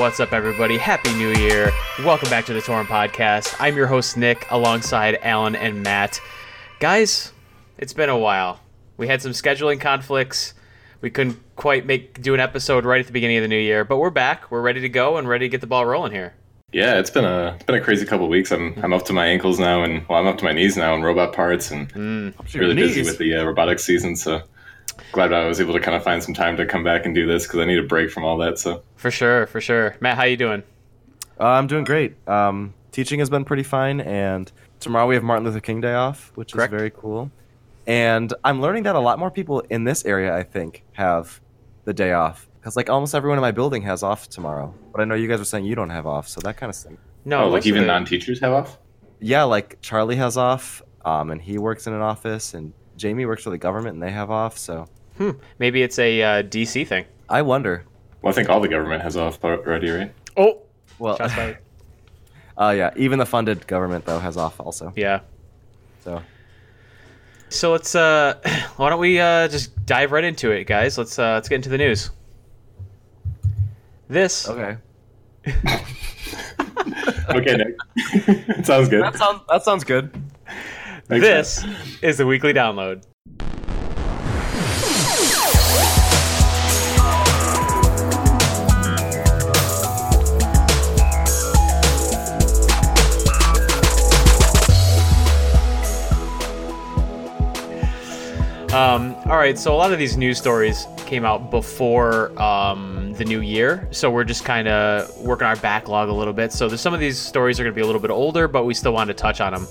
We 0.00 0.06
are 0.06 0.08
back. 0.08 0.12
What's 0.18 0.20
up, 0.20 0.32
everybody? 0.32 0.78
Happy 0.78 1.12
New 1.14 1.28
Year. 1.34 1.70
Welcome 1.98 2.30
back 2.30 2.46
to 2.46 2.54
the 2.54 2.62
Torrent 2.62 2.88
Podcast. 2.88 3.54
I'm 3.60 3.76
your 3.76 3.86
host, 3.86 4.16
Nick, 4.16 4.46
alongside 4.50 5.18
Alan 5.20 5.54
and 5.54 5.82
Matt. 5.82 6.20
Guys, 6.78 7.32
it's 7.76 7.92
been 7.92 8.08
a 8.08 8.16
while. 8.16 8.60
We 8.96 9.08
had 9.08 9.20
some 9.20 9.32
scheduling 9.32 9.78
conflicts. 9.78 10.54
We 11.02 11.10
couldn't 11.10 11.38
quite 11.56 11.84
make 11.84 12.22
do 12.22 12.32
an 12.32 12.40
episode 12.40 12.86
right 12.86 13.00
at 13.00 13.08
the 13.08 13.12
beginning 13.12 13.36
of 13.36 13.42
the 13.42 13.48
new 13.48 13.58
year, 13.58 13.84
but 13.84 13.98
we're 13.98 14.08
back. 14.08 14.50
We're 14.50 14.62
ready 14.62 14.80
to 14.80 14.88
go 14.88 15.18
and 15.18 15.28
ready 15.28 15.44
to 15.44 15.48
get 15.50 15.60
the 15.60 15.66
ball 15.66 15.84
rolling 15.84 16.12
here. 16.12 16.32
Yeah, 16.72 16.98
it's 16.98 17.10
been 17.10 17.24
a 17.26 17.52
it's 17.56 17.64
been 17.64 17.74
a 17.74 17.80
crazy 17.80 18.06
couple 18.06 18.24
of 18.24 18.30
weeks. 18.30 18.50
I'm 18.52 18.74
I'm 18.82 18.92
up 18.94 19.04
to 19.06 19.12
my 19.12 19.26
ankles 19.26 19.58
now, 19.58 19.82
and 19.82 20.06
well, 20.08 20.18
I'm 20.18 20.26
up 20.26 20.38
to 20.38 20.44
my 20.44 20.52
knees 20.52 20.76
now 20.78 20.94
in 20.94 21.02
robot 21.02 21.34
parts, 21.34 21.70
and 21.70 21.92
Mm. 21.92 22.54
really 22.54 22.74
busy 22.74 23.02
with 23.02 23.18
the 23.18 23.36
uh, 23.36 23.44
robotics 23.44 23.84
season. 23.84 24.16
So 24.16 24.40
glad 25.12 25.32
I 25.32 25.46
was 25.46 25.60
able 25.60 25.72
to 25.74 25.80
kind 25.80 25.96
of 25.96 26.02
find 26.02 26.22
some 26.22 26.34
time 26.34 26.56
to 26.56 26.66
come 26.66 26.84
back 26.84 27.06
and 27.06 27.14
do 27.14 27.26
this 27.26 27.46
because 27.46 27.60
I 27.60 27.64
need 27.64 27.78
a 27.78 27.82
break 27.82 28.10
from 28.10 28.24
all 28.24 28.36
that. 28.38 28.58
So 28.58 28.82
For 28.96 29.10
sure, 29.10 29.46
for 29.46 29.60
sure. 29.60 29.96
Matt, 30.00 30.16
how 30.16 30.24
you 30.24 30.36
doing? 30.36 30.62
Uh, 31.38 31.44
I'm 31.44 31.66
doing 31.66 31.84
great. 31.84 32.16
Um, 32.28 32.74
teaching 32.92 33.18
has 33.18 33.30
been 33.30 33.44
pretty 33.44 33.62
fine, 33.62 34.00
and 34.00 34.50
tomorrow 34.78 35.06
we 35.06 35.14
have 35.14 35.24
Martin 35.24 35.44
Luther 35.46 35.60
King 35.60 35.80
Day 35.80 35.94
off, 35.94 36.32
which 36.34 36.52
Correct. 36.52 36.72
is 36.72 36.78
very 36.78 36.90
cool. 36.90 37.30
And 37.86 38.32
I'm 38.44 38.60
learning 38.60 38.82
that 38.84 38.94
a 38.94 39.00
lot 39.00 39.18
more 39.18 39.30
people 39.30 39.60
in 39.70 39.84
this 39.84 40.04
area, 40.04 40.34
I 40.36 40.42
think, 40.42 40.84
have 40.92 41.40
the 41.84 41.94
day 41.94 42.12
off 42.12 42.46
because 42.60 42.76
like 42.76 42.90
almost 42.90 43.14
everyone 43.14 43.38
in 43.38 43.42
my 43.42 43.50
building 43.52 43.82
has 43.82 44.02
off 44.02 44.28
tomorrow. 44.28 44.74
But 44.92 45.00
I 45.00 45.04
know 45.04 45.14
you 45.14 45.28
guys 45.28 45.38
were 45.38 45.44
saying 45.44 45.64
you 45.64 45.74
don't 45.74 45.90
have 45.90 46.06
off, 46.06 46.28
so 46.28 46.40
that 46.42 46.56
kind 46.56 46.68
of 46.68 46.76
stinks. 46.76 47.02
No, 47.24 47.44
oh, 47.44 47.48
like 47.48 47.66
even 47.66 47.86
non-teachers 47.86 48.40
have 48.40 48.52
off. 48.52 48.78
Yeah, 49.18 49.44
like 49.44 49.80
Charlie 49.80 50.16
has 50.16 50.36
off, 50.36 50.82
um, 51.04 51.30
and 51.30 51.40
he 51.40 51.58
works 51.58 51.86
in 51.86 51.92
an 51.92 52.00
office, 52.00 52.54
and 52.54 52.72
Jamie 53.00 53.24
works 53.26 53.42
for 53.42 53.50
the 53.50 53.58
government, 53.58 53.94
and 53.94 54.02
they 54.02 54.10
have 54.10 54.30
off. 54.30 54.58
So 54.58 54.86
Hmm, 55.16 55.30
maybe 55.58 55.82
it's 55.82 55.98
a 55.98 56.22
uh, 56.22 56.42
DC 56.42 56.86
thing. 56.86 57.04
I 57.28 57.42
wonder. 57.42 57.84
Well, 58.22 58.32
I 58.32 58.34
think 58.34 58.48
all 58.50 58.60
the 58.60 58.68
government 58.68 59.02
has 59.02 59.16
off 59.16 59.42
already, 59.42 59.90
right? 59.90 60.12
Oh, 60.36 60.62
Well, 60.98 61.16
shots 61.16 61.34
fired. 61.34 61.58
uh, 62.58 62.74
yeah, 62.76 62.90
even 62.96 63.18
the 63.18 63.26
funded 63.26 63.66
government 63.66 64.04
though 64.04 64.18
has 64.18 64.36
off 64.36 64.60
also. 64.60 64.92
Yeah. 64.96 65.20
So 66.04 66.22
So 67.48 67.72
let's 67.72 67.94
uh 67.94 68.34
why 68.76 68.90
don't 68.90 69.00
we 69.00 69.18
uh 69.18 69.48
just 69.48 69.84
dive 69.86 70.12
right 70.12 70.24
into 70.24 70.50
it, 70.50 70.64
guys? 70.64 70.96
Let's 70.98 71.18
uh 71.18 71.32
let's 71.34 71.48
get 71.48 71.56
into 71.56 71.70
the 71.70 71.78
news. 71.78 72.10
This 74.08 74.48
okay, 74.48 74.76
Okay, 77.30 77.56
Nick. 77.56 77.76
sounds 78.66 78.88
good. 78.88 79.02
that 79.04 79.14
sounds 79.16 79.40
that 79.48 79.62
sounds 79.62 79.84
good. 79.84 80.10
This 81.10 81.64
is 82.02 82.18
the 82.18 82.26
weekly 82.26 82.52
download. 82.52 83.04
Um, 98.72 99.16
all 99.26 99.36
right, 99.36 99.58
so 99.58 99.74
a 99.74 99.76
lot 99.76 99.92
of 99.92 99.98
these 99.98 100.16
news 100.16 100.38
stories 100.38 100.86
came 100.98 101.24
out 101.24 101.50
before 101.50 102.40
um, 102.40 103.14
the 103.14 103.24
new 103.24 103.40
year, 103.40 103.88
so 103.90 104.12
we're 104.12 104.22
just 104.22 104.44
kind 104.44 104.68
of 104.68 105.18
working 105.18 105.48
our 105.48 105.56
backlog 105.56 106.08
a 106.08 106.12
little 106.12 106.32
bit. 106.32 106.52
So 106.52 106.68
there's 106.68 106.80
some 106.80 106.94
of 106.94 107.00
these 107.00 107.18
stories 107.18 107.58
are 107.58 107.64
going 107.64 107.74
to 107.74 107.76
be 107.76 107.82
a 107.82 107.86
little 107.86 108.00
bit 108.00 108.12
older, 108.12 108.46
but 108.46 108.64
we 108.64 108.74
still 108.74 108.92
want 108.92 109.08
to 109.08 109.14
touch 109.14 109.40
on 109.40 109.54
them. 109.54 109.66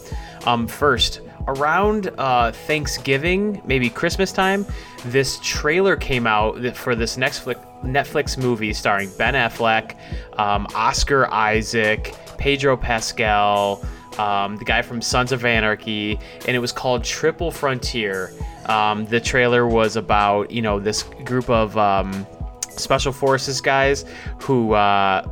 Um, 0.46 0.68
first, 0.68 1.22
around 1.48 2.12
uh, 2.18 2.52
Thanksgiving, 2.52 3.62
maybe 3.66 3.90
Christmas 3.90 4.32
time, 4.32 4.66
this 5.06 5.40
trailer 5.42 5.96
came 5.96 6.28
out 6.28 6.76
for 6.76 6.96
this 6.96 7.18
Netflix 7.18 7.66
Netflix 7.84 8.38
movie 8.38 8.74
starring 8.74 9.10
Ben 9.18 9.36
Affleck, 9.36 9.96
um, 10.38 10.68
Oscar 10.76 11.28
Isaac, 11.28 12.14
Pedro 12.38 12.76
Pascal 12.76 13.82
um, 14.20 14.58
the 14.58 14.66
guy 14.66 14.82
from 14.82 15.02
Sons 15.02 15.32
of 15.32 15.46
Anarchy, 15.46 16.20
and 16.46 16.56
it 16.56 16.60
was 16.60 16.72
called 16.72 17.04
Triple 17.04 17.52
Frontier. 17.52 18.32
Um, 18.66 19.06
the 19.06 19.20
trailer 19.20 19.66
was 19.66 19.96
about 19.96 20.52
you 20.52 20.62
know 20.62 20.80
this 20.80 21.04
group 21.24 21.50
of 21.50 21.78
um, 21.78 22.28
special 22.70 23.14
forces 23.14 23.62
guys 23.62 24.06
who. 24.42 24.74
Uh, 24.74 25.28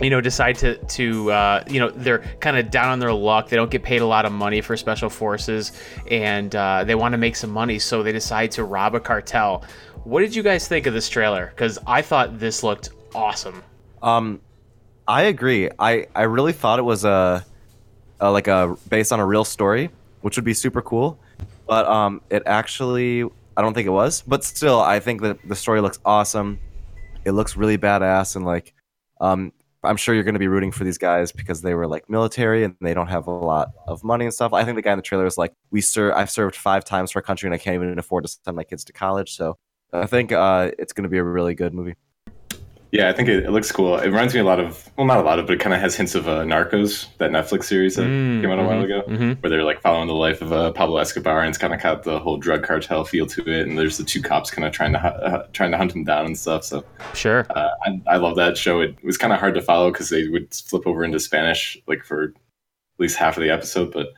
you 0.00 0.10
know, 0.10 0.20
decide 0.20 0.56
to 0.56 0.76
to 0.76 1.30
uh, 1.30 1.64
you 1.68 1.78
know 1.78 1.90
they're 1.90 2.20
kind 2.40 2.56
of 2.56 2.70
down 2.70 2.88
on 2.88 2.98
their 2.98 3.12
luck. 3.12 3.48
They 3.48 3.56
don't 3.56 3.70
get 3.70 3.82
paid 3.82 4.02
a 4.02 4.06
lot 4.06 4.24
of 4.24 4.32
money 4.32 4.60
for 4.60 4.76
special 4.76 5.08
forces, 5.08 5.72
and 6.10 6.54
uh, 6.54 6.84
they 6.84 6.94
want 6.94 7.12
to 7.12 7.18
make 7.18 7.36
some 7.36 7.50
money, 7.50 7.78
so 7.78 8.02
they 8.02 8.12
decide 8.12 8.50
to 8.52 8.64
rob 8.64 8.94
a 8.94 9.00
cartel. 9.00 9.64
What 10.04 10.20
did 10.20 10.34
you 10.34 10.42
guys 10.42 10.68
think 10.68 10.86
of 10.86 10.94
this 10.94 11.08
trailer? 11.08 11.46
Because 11.46 11.78
I 11.86 12.02
thought 12.02 12.38
this 12.38 12.62
looked 12.62 12.90
awesome. 13.14 13.62
Um, 14.02 14.40
I 15.06 15.22
agree. 15.24 15.70
I 15.78 16.06
I 16.14 16.22
really 16.22 16.52
thought 16.52 16.78
it 16.78 16.82
was 16.82 17.04
a, 17.04 17.44
a 18.20 18.30
like 18.30 18.48
a 18.48 18.76
based 18.88 19.12
on 19.12 19.20
a 19.20 19.26
real 19.26 19.44
story, 19.44 19.90
which 20.22 20.36
would 20.36 20.44
be 20.44 20.54
super 20.54 20.82
cool. 20.82 21.18
But 21.66 21.86
um, 21.86 22.20
it 22.30 22.42
actually 22.46 23.24
I 23.56 23.62
don't 23.62 23.74
think 23.74 23.86
it 23.86 23.90
was. 23.90 24.22
But 24.26 24.44
still, 24.44 24.80
I 24.80 25.00
think 25.00 25.22
that 25.22 25.38
the 25.46 25.54
story 25.54 25.80
looks 25.80 25.98
awesome. 26.04 26.58
It 27.24 27.32
looks 27.32 27.56
really 27.56 27.78
badass, 27.78 28.36
and 28.36 28.44
like, 28.44 28.74
um, 29.20 29.52
I'm 29.84 29.96
sure 29.96 30.14
you're 30.14 30.24
going 30.24 30.34
to 30.34 30.40
be 30.40 30.48
rooting 30.48 30.72
for 30.72 30.84
these 30.84 30.98
guys 30.98 31.32
because 31.32 31.62
they 31.62 31.74
were 31.74 31.86
like 31.86 32.08
military 32.08 32.64
and 32.64 32.74
they 32.80 32.94
don't 32.94 33.08
have 33.08 33.26
a 33.26 33.30
lot 33.30 33.72
of 33.86 34.02
money 34.02 34.24
and 34.24 34.34
stuff. 34.34 34.52
I 34.52 34.64
think 34.64 34.76
the 34.76 34.82
guy 34.82 34.92
in 34.92 34.98
the 34.98 35.02
trailer 35.02 35.26
is 35.26 35.38
like, 35.38 35.52
we 35.70 35.80
ser- 35.80 36.14
I've 36.14 36.30
served 36.30 36.56
five 36.56 36.84
times 36.84 37.10
for 37.12 37.18
a 37.18 37.22
country 37.22 37.46
and 37.46 37.54
I 37.54 37.58
can't 37.58 37.74
even 37.74 37.98
afford 37.98 38.24
to 38.24 38.28
send 38.44 38.56
my 38.56 38.64
kids 38.64 38.84
to 38.84 38.92
college. 38.92 39.36
So 39.36 39.58
I 39.92 40.06
think 40.06 40.32
uh, 40.32 40.70
it's 40.78 40.92
going 40.92 41.04
to 41.04 41.08
be 41.08 41.18
a 41.18 41.24
really 41.24 41.54
good 41.54 41.74
movie. 41.74 41.94
Yeah, 42.94 43.08
I 43.08 43.12
think 43.12 43.28
it, 43.28 43.42
it 43.44 43.50
looks 43.50 43.72
cool. 43.72 43.96
It 43.98 44.06
reminds 44.06 44.34
me 44.34 44.40
a 44.40 44.44
lot 44.44 44.60
of, 44.60 44.88
well, 44.96 45.04
not 45.04 45.18
a 45.18 45.22
lot 45.22 45.40
of, 45.40 45.46
but 45.48 45.54
it 45.54 45.58
kind 45.58 45.74
of 45.74 45.80
has 45.80 45.96
hints 45.96 46.14
of 46.14 46.28
uh, 46.28 46.44
Narcos, 46.44 47.08
that 47.18 47.32
Netflix 47.32 47.64
series 47.64 47.96
that 47.96 48.04
Mm, 48.04 48.40
came 48.40 48.50
out 48.52 48.60
a 48.60 48.62
while 48.62 48.82
mhm, 48.82 48.84
ago, 48.84 49.02
mhm. 49.08 49.42
where 49.42 49.50
they're 49.50 49.64
like 49.64 49.80
following 49.80 50.06
the 50.06 50.14
life 50.14 50.40
of 50.40 50.52
uh, 50.52 50.70
Pablo 50.70 50.98
Escobar, 50.98 51.40
and 51.40 51.48
it's 51.48 51.58
kind 51.58 51.74
of 51.74 51.82
got 51.82 52.04
the 52.04 52.20
whole 52.20 52.36
drug 52.36 52.62
cartel 52.62 53.04
feel 53.04 53.26
to 53.26 53.42
it. 53.50 53.66
And 53.66 53.76
there's 53.76 53.98
the 53.98 54.04
two 54.04 54.22
cops 54.22 54.48
kind 54.52 54.64
of 54.64 54.72
trying 54.72 54.92
to 54.92 55.00
uh, 55.00 55.46
trying 55.52 55.72
to 55.72 55.76
hunt 55.76 55.90
him 55.92 56.04
down 56.04 56.24
and 56.26 56.38
stuff. 56.38 56.62
So 56.62 56.84
Sure. 57.14 57.44
uh, 57.50 57.70
I, 57.84 58.00
I 58.06 58.16
love 58.18 58.36
that 58.36 58.56
show. 58.56 58.80
It 58.80 58.96
was 59.02 59.18
kind 59.18 59.32
of 59.32 59.40
hard 59.40 59.54
to 59.54 59.60
follow 59.62 59.90
because 59.90 60.10
they 60.10 60.28
would 60.28 60.54
flip 60.54 60.86
over 60.86 61.02
into 61.02 61.18
Spanish 61.18 61.76
like 61.88 62.04
for 62.04 62.22
at 62.26 62.30
least 63.00 63.16
half 63.16 63.36
of 63.36 63.42
the 63.42 63.50
episode, 63.50 63.92
but 63.92 64.10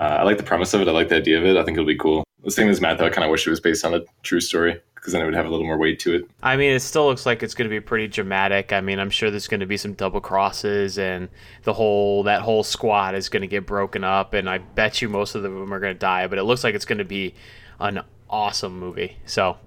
uh, 0.00 0.16
I 0.18 0.22
like 0.24 0.38
the 0.38 0.42
premise 0.42 0.74
of 0.74 0.80
it. 0.80 0.88
I 0.88 0.90
like 0.90 1.08
the 1.08 1.16
idea 1.18 1.38
of 1.38 1.44
it. 1.44 1.56
I 1.56 1.62
think 1.62 1.76
it'll 1.76 1.86
be 1.86 1.96
cool. 1.96 2.24
The 2.42 2.50
same 2.50 2.68
as 2.68 2.80
Matt, 2.80 2.98
though, 2.98 3.06
I 3.06 3.10
kind 3.10 3.24
of 3.24 3.30
wish 3.30 3.46
it 3.46 3.50
was 3.50 3.60
based 3.60 3.84
on 3.84 3.94
a 3.94 4.00
true 4.24 4.40
story 4.40 4.80
because 5.04 5.12
then 5.12 5.20
it 5.20 5.26
would 5.26 5.34
have 5.34 5.44
a 5.44 5.50
little 5.50 5.66
more 5.66 5.76
weight 5.76 5.98
to 6.00 6.14
it. 6.14 6.30
I 6.42 6.56
mean, 6.56 6.72
it 6.72 6.80
still 6.80 7.04
looks 7.04 7.26
like 7.26 7.42
it's 7.42 7.52
going 7.54 7.68
to 7.68 7.70
be 7.70 7.78
pretty 7.78 8.08
dramatic. 8.08 8.72
I 8.72 8.80
mean, 8.80 8.98
I'm 8.98 9.10
sure 9.10 9.30
there's 9.30 9.48
going 9.48 9.60
to 9.60 9.66
be 9.66 9.76
some 9.76 9.92
double 9.92 10.22
crosses, 10.22 10.98
and 10.98 11.28
the 11.64 11.74
whole 11.74 12.22
that 12.22 12.40
whole 12.40 12.62
squad 12.64 13.14
is 13.14 13.28
going 13.28 13.42
to 13.42 13.46
get 13.46 13.66
broken 13.66 14.02
up, 14.02 14.32
and 14.32 14.48
I 14.48 14.56
bet 14.56 15.02
you 15.02 15.10
most 15.10 15.34
of 15.34 15.42
them 15.42 15.70
are 15.74 15.78
going 15.78 15.92
to 15.94 15.98
die. 15.98 16.26
But 16.26 16.38
it 16.38 16.44
looks 16.44 16.64
like 16.64 16.74
it's 16.74 16.86
going 16.86 16.98
to 16.98 17.04
be 17.04 17.34
an 17.80 18.00
awesome 18.30 18.78
movie. 18.78 19.18
So 19.26 19.58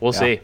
we'll 0.00 0.14
Yeah. 0.14 0.18
see. 0.18 0.40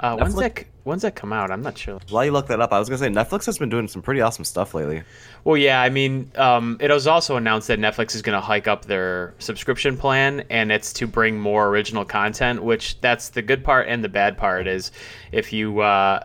Uh, 0.00 0.16
when's 0.16 0.34
that? 0.34 0.64
When's 0.86 1.02
that 1.02 1.16
come 1.16 1.32
out? 1.32 1.50
I'm 1.50 1.62
not 1.62 1.76
sure. 1.76 1.98
While 2.10 2.24
you 2.24 2.30
look 2.30 2.46
that 2.46 2.60
up, 2.60 2.72
I 2.72 2.78
was 2.78 2.88
gonna 2.88 2.98
say 2.98 3.08
Netflix 3.08 3.44
has 3.46 3.58
been 3.58 3.68
doing 3.68 3.88
some 3.88 4.02
pretty 4.02 4.20
awesome 4.20 4.44
stuff 4.44 4.72
lately. 4.72 5.02
Well, 5.42 5.56
yeah, 5.56 5.82
I 5.82 5.90
mean, 5.90 6.30
um, 6.36 6.76
it 6.78 6.92
was 6.92 7.08
also 7.08 7.34
announced 7.34 7.66
that 7.66 7.80
Netflix 7.80 8.14
is 8.14 8.22
going 8.22 8.36
to 8.36 8.40
hike 8.40 8.68
up 8.68 8.84
their 8.84 9.34
subscription 9.40 9.96
plan, 9.96 10.44
and 10.48 10.70
it's 10.70 10.92
to 10.92 11.08
bring 11.08 11.40
more 11.40 11.66
original 11.70 12.04
content. 12.04 12.62
Which 12.62 13.00
that's 13.00 13.30
the 13.30 13.42
good 13.42 13.64
part, 13.64 13.88
and 13.88 14.04
the 14.04 14.08
bad 14.08 14.38
part 14.38 14.68
is 14.68 14.92
if 15.32 15.52
you 15.52 15.80
uh, 15.80 16.22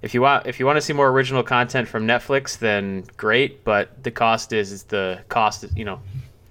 if 0.00 0.14
you 0.14 0.22
want 0.22 0.46
if 0.46 0.60
you 0.60 0.66
want 0.66 0.76
to 0.76 0.80
see 0.80 0.92
more 0.92 1.08
original 1.08 1.42
content 1.42 1.88
from 1.88 2.06
Netflix, 2.06 2.56
then 2.60 3.02
great. 3.16 3.64
But 3.64 4.04
the 4.04 4.12
cost 4.12 4.52
is, 4.52 4.70
is 4.70 4.84
the 4.84 5.18
cost. 5.28 5.64
You 5.76 5.84
know, 5.84 6.00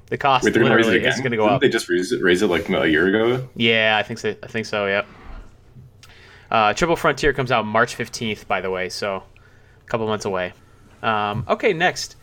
the 0.08 0.18
cost 0.18 0.44
Wait, 0.44 0.54
they're 0.54 0.64
going 0.64 0.74
to 0.74 0.78
literally 0.86 1.08
is 1.08 1.20
going 1.20 1.32
to 1.32 1.38
go 1.38 1.44
Didn't 1.44 1.56
up. 1.56 1.62
they 1.62 1.70
just 1.70 1.88
raise 1.88 2.12
it, 2.12 2.22
raise 2.22 2.42
it 2.42 2.48
like 2.48 2.68
a 2.68 2.90
year 2.90 3.08
ago? 3.08 3.48
Yeah, 3.56 3.96
I 3.98 4.04
think 4.04 4.20
so. 4.20 4.36
I 4.44 4.48
think 4.48 4.66
so. 4.66 4.86
Yep. 4.86 5.08
Uh, 6.52 6.74
Triple 6.74 6.98
Frontier 6.98 7.32
comes 7.32 7.52
out 7.52 7.66
March 7.66 7.96
15th, 7.98 8.46
by 8.46 8.60
the 8.60 8.70
way, 8.70 8.90
so 8.90 9.24
a 9.86 9.90
couple 9.90 10.06
months 10.06 10.26
away. 10.26 10.54
Um, 11.02 11.46
okay, 11.48 11.72
next, 11.72 12.18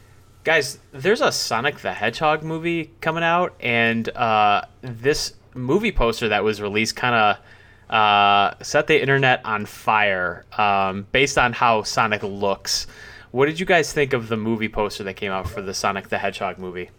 guys, 0.45 0.79
there's 0.93 1.23
a 1.23 1.33
Sonic 1.33 1.79
the 1.79 1.93
Hedgehog 1.93 2.43
movie 2.43 2.91
coming 3.01 3.25
out, 3.25 3.55
and 3.59 4.07
uh, 4.11 4.63
this 4.83 5.33
movie 5.55 5.93
poster 5.93 6.29
that 6.29 6.45
was 6.45 6.61
released 6.61 6.95
kind 6.95 7.15
of 7.15 7.95
uh, 7.95 8.55
set 8.63 8.87
the 8.87 9.01
internet 9.01 9.41
on 9.47 9.65
fire 9.65 10.45
um, 10.59 11.07
based 11.11 11.39
on 11.39 11.55
how 11.55 11.83
Sonic 11.83 12.23
looks. 12.23 12.87
What 13.31 13.47
did 13.47 13.59
you 13.59 13.65
guys 13.65 13.95
think 13.95 14.13
of 14.13 14.29
the 14.29 14.37
movie 14.37 14.69
poster 14.69 15.05
that 15.05 15.15
came 15.15 15.33
out 15.33 15.49
for 15.49 15.63
the 15.63 15.73
Sonic 15.73 16.09
the 16.09 16.19
Hedgehog 16.19 16.59
movie? 16.59 16.91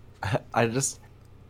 I 0.54 0.66
just, 0.66 0.98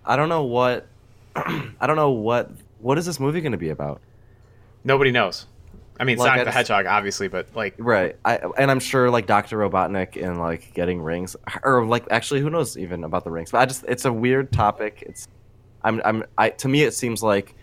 I 0.05 0.17
don't 0.17 0.29
know 0.29 0.43
what, 0.43 0.89
I 1.37 1.87
don't 1.87 1.97
know 1.97 2.11
what, 2.11 2.51
what 2.81 2.99
is 2.99 3.07
this 3.07 3.21
movie 3.21 3.41
going 3.41 3.53
to 3.53 3.59
be 3.59 3.71
about? 3.71 4.01
Nobody 4.85 5.11
knows. 5.11 5.47
I 5.99 6.05
mean, 6.05 6.17
Like, 6.17 6.29
Sonic 6.29 6.41
I 6.41 6.45
the 6.45 6.51
Hedgehog, 6.53 6.87
obviously, 6.87 7.29
but 7.29 7.49
like, 7.55 7.75
Right. 7.79 8.17
I 8.25 8.37
and 8.59 8.71
I'm 8.71 8.81
sure 8.81 9.11
like 9.11 9.27
Doctor 9.27 9.59
Robotnik 9.59 10.17
and 10.23 10.39
like 10.39 10.73
getting 10.73 11.03
rings, 11.03 11.37
or 11.63 11.85
like 11.85 12.05
actually, 12.11 12.41
who 12.41 12.49
knows 12.49 12.79
even 12.79 13.05
about 13.05 13.25
the 13.25 13.31
rings? 13.31 13.51
But 13.51 13.59
I 13.59 13.67
just, 13.67 13.85
it's 13.87 14.07
a 14.07 14.13
weird 14.13 14.51
topic. 14.51 15.03
It's, 15.07 15.29
I'm, 15.85 16.01
I'm, 16.05 16.25
I 16.39 16.51
to 16.51 16.69
me 16.69 16.83
it 16.85 16.95
seems 16.95 17.23
like 17.23 17.55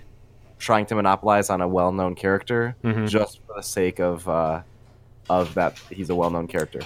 trying 0.59 0.85
to 0.87 0.95
monopolize 0.95 1.49
on 1.49 1.61
a 1.61 1.67
well-known 1.67 2.15
character 2.15 2.75
Mhm. 2.83 3.07
just 3.07 3.39
for 3.45 3.55
the 3.57 3.63
sake 3.63 3.99
of 3.99 4.27
uh, 4.29 4.61
of 5.29 5.53
that 5.55 5.79
he's 5.91 6.09
a 6.11 6.15
well-known 6.15 6.47
character. 6.47 6.81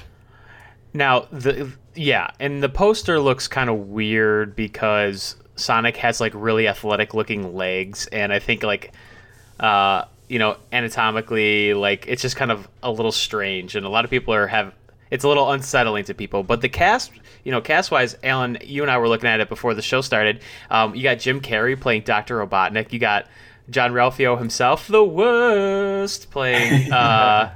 Now 0.93 1.27
the 1.31 1.69
yeah, 1.95 2.31
and 2.39 2.63
the 2.63 2.69
poster 2.69 3.19
looks 3.19 3.47
kind 3.49 3.69
of 3.69 3.75
weird 3.89 4.55
because 4.55 5.35
Sonic 5.57 5.97
has 5.97 6.19
like 6.21 6.31
really 6.35 6.67
athletic 6.69 7.13
looking 7.13 7.55
legs, 7.55 8.07
and 8.07 8.31
I 8.33 8.39
think 8.39 8.63
like 8.63 8.93
uh, 9.59 10.05
you 10.31 10.39
know 10.39 10.55
anatomically 10.71 11.73
like 11.73 12.07
it's 12.07 12.21
just 12.21 12.35
kind 12.37 12.51
of 12.51 12.67
a 12.81 12.89
little 12.91 13.11
strange, 13.11 13.75
and 13.75 13.85
a 13.85 13.89
lot 13.89 14.05
of 14.05 14.11
people 14.11 14.33
are 14.33 14.47
have 14.47 14.73
it's 15.11 15.25
a 15.25 15.27
little 15.27 15.51
unsettling 15.51 16.05
to 16.05 16.13
people. 16.13 16.41
But 16.41 16.61
the 16.61 16.69
cast, 16.69 17.11
you 17.43 17.51
know, 17.51 17.59
cast 17.59 17.91
wise, 17.91 18.15
Alan, 18.23 18.57
you 18.63 18.81
and 18.81 18.89
I 18.89 18.97
were 18.97 19.09
looking 19.09 19.27
at 19.27 19.41
it 19.41 19.49
before 19.49 19.73
the 19.73 19.81
show 19.81 19.99
started. 19.99 20.41
Um, 20.69 20.95
you 20.95 21.03
got 21.03 21.19
Jim 21.19 21.41
Carrey 21.41 21.79
playing 21.79 22.03
Doctor 22.03 22.37
Robotnik. 22.37 22.93
You 22.93 22.99
got 22.99 23.27
Jean-Ralphio 23.69 24.39
himself, 24.39 24.87
the 24.87 25.03
worst, 25.03 26.31
playing. 26.31 26.93
Uh, 26.93 27.51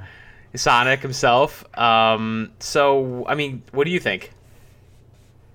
Sonic 0.54 1.00
himself. 1.00 1.64
Um, 1.78 2.50
so, 2.60 3.26
I 3.28 3.34
mean, 3.34 3.62
what 3.72 3.84
do 3.84 3.90
you 3.90 4.00
think? 4.00 4.32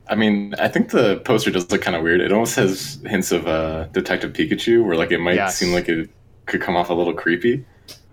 I 0.08 0.16
mean, 0.16 0.54
I 0.60 0.68
think 0.68 0.90
the 0.92 1.18
poster 1.22 1.52
does 1.52 1.72
look 1.72 1.82
kind 1.82 1.96
of 1.96 2.04
weird. 2.04 2.22
It 2.22 2.32
almost 2.32 2.56
has 2.58 3.00
hints 3.06 3.32
of 3.32 3.48
uh, 3.48 3.86
Detective 3.94 4.34
Pikachu, 4.34 4.84
where 4.86 4.96
like 4.96 5.12
it 5.12 5.20
might 5.20 5.36
Yes. 5.36 5.58
seem 5.58 5.74
like 5.74 5.88
it 5.90 6.10
could 6.46 6.62
come 6.62 6.76
off 6.76 6.90
a 6.90 6.94
little 6.94 7.14
creepy, 7.14 7.66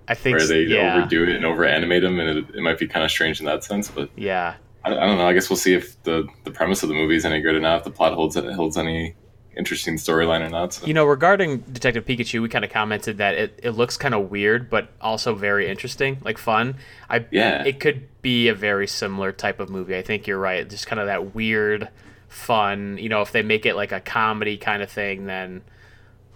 I 0.07 0.15
think, 0.15 0.39
where 0.39 0.47
they 0.47 0.63
yeah, 0.63 0.97
overdo 0.97 1.25
it 1.25 1.37
and 1.37 1.45
over 1.45 1.65
animate 1.65 2.05
him, 2.05 2.21
and 2.21 2.39
it, 2.39 2.57
it 2.57 2.61
might 2.61 2.79
be 2.79 2.87
kind 2.87 3.05
of 3.05 3.11
strange 3.11 3.41
in 3.41 3.47
that 3.47 3.65
sense. 3.65 3.91
But 3.91 4.11
yeah, 4.17 4.55
I, 4.85 4.91
I 4.91 5.07
don't 5.07 5.19
know. 5.19 5.27
I 5.27 5.33
guess 5.33 5.51
we'll 5.51 5.57
see 5.57 5.75
if 5.75 6.03
the 6.03 6.27
the 6.45 6.51
premise 6.51 6.83
of 6.83 6.89
the 6.89 6.95
movie 6.95 7.17
is 7.17 7.25
any 7.25 7.41
good 7.41 7.55
or 7.55 7.61
not. 7.61 7.79
If 7.79 7.85
the 7.85 7.91
plot 7.91 8.15
holds 8.15 8.37
holds 8.37 8.77
any 8.77 9.15
interesting 9.59 9.97
storyline 9.97 10.41
or 10.41 10.49
not. 10.49 10.75
So. 10.75 10.87
You 10.87 10.95
know, 10.95 11.05
regarding 11.05 11.59
Detective 11.59 12.05
Pikachu, 12.05 12.41
we 12.41 12.49
kind 12.49 12.65
of 12.65 12.71
commented 12.71 13.19
that 13.19 13.35
it, 13.35 13.59
it 13.63 13.71
looks 13.73 13.97
kind 13.97 14.15
of 14.15 14.31
weird, 14.31 14.71
but 14.71 14.89
also 15.01 15.35
very 15.35 15.69
interesting, 15.69 16.19
like 16.25 16.39
fun. 16.39 16.77
I 17.11 17.27
Yeah. 17.33 17.65
it 17.65 17.81
could 17.81 18.09
be 18.23 18.49
a 18.49 18.55
very 18.55 18.87
similar 18.87 19.33
type 19.33 19.59
of 19.59 19.69
movie. 19.69 19.97
I 19.97 20.03
think 20.03 20.27
you're 20.29 20.39
right. 20.39 20.69
Just 20.69 20.87
kind 20.87 21.01
of 21.01 21.07
that 21.07 21.35
weird, 21.35 21.89
fun. 22.29 22.99
You 22.99 23.09
know, 23.09 23.21
if 23.21 23.33
they 23.33 23.43
make 23.43 23.67
it 23.67 23.75
like 23.75 23.91
a 23.91 24.01
comedy 24.01 24.57
kind 24.57 24.81
of 24.81 24.91
thing, 24.91 25.27
then 25.27 25.63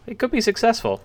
it 0.07 0.19
could 0.19 0.33
be 0.33 0.41
successful. 0.41 1.03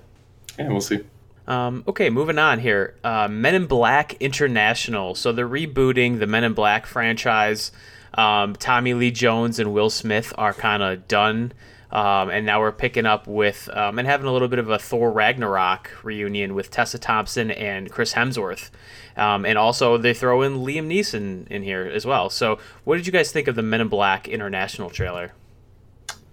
Yeah, 0.58 0.70
we'll 0.70 0.82
see. 0.82 1.04
Um, 1.48 1.84
okay, 1.88 2.10
moving 2.10 2.38
on 2.38 2.60
here. 2.60 2.96
Uh, 3.04 3.28
Men 3.30 3.56
in 3.56 3.66
Black 3.68 4.16
International. 4.22 5.16
So 5.16 5.32
they're 5.32 5.48
rebooting 5.48 6.20
the 6.20 6.28
Men 6.28 6.44
in 6.44 6.54
Black 6.54 6.86
franchise. 6.86 7.72
Um, 8.14 8.56
Tommy 8.56 8.94
Lee 8.94 9.12
Jones 9.12 9.60
and 9.60 9.74
Will 9.74 9.90
Smith 9.90 10.34
are 10.38 10.54
kind 10.54 10.84
of 10.84 11.08
done. 11.08 11.54
Um, 11.90 12.30
and 12.30 12.46
now 12.46 12.60
we're 12.60 12.74
picking 12.74 13.06
up 13.06 13.28
with 13.28 13.70
um, 13.72 13.98
and 13.98 14.06
having 14.08 14.28
a 14.28 14.34
little 14.34 14.50
bit 14.50 14.60
of 14.60 14.70
a 14.70 14.78
Thor 14.78 15.10
Ragnarok 15.10 16.04
reunion 16.04 16.54
with 16.54 16.70
Tessa 16.70 17.00
Thompson 17.00 17.50
and 17.50 17.90
Chris 17.90 18.14
Hemsworth. 18.14 18.72
Um, 19.16 19.46
and 19.46 19.58
also 19.58 19.98
they 19.98 20.14
throw 20.14 20.42
in 20.42 20.58
Liam 20.58 20.88
Neeson 20.88 21.48
in 21.48 21.64
here 21.64 21.86
as 21.86 22.06
well. 22.06 22.30
So 22.30 22.60
what 22.84 22.98
did 22.98 23.06
you 23.06 23.14
guys 23.14 23.32
think 23.32 23.48
of 23.48 23.56
the 23.56 23.64
Men 23.64 23.80
in 23.80 23.88
Black 23.88 24.28
International 24.28 24.90
trailer? 24.90 25.32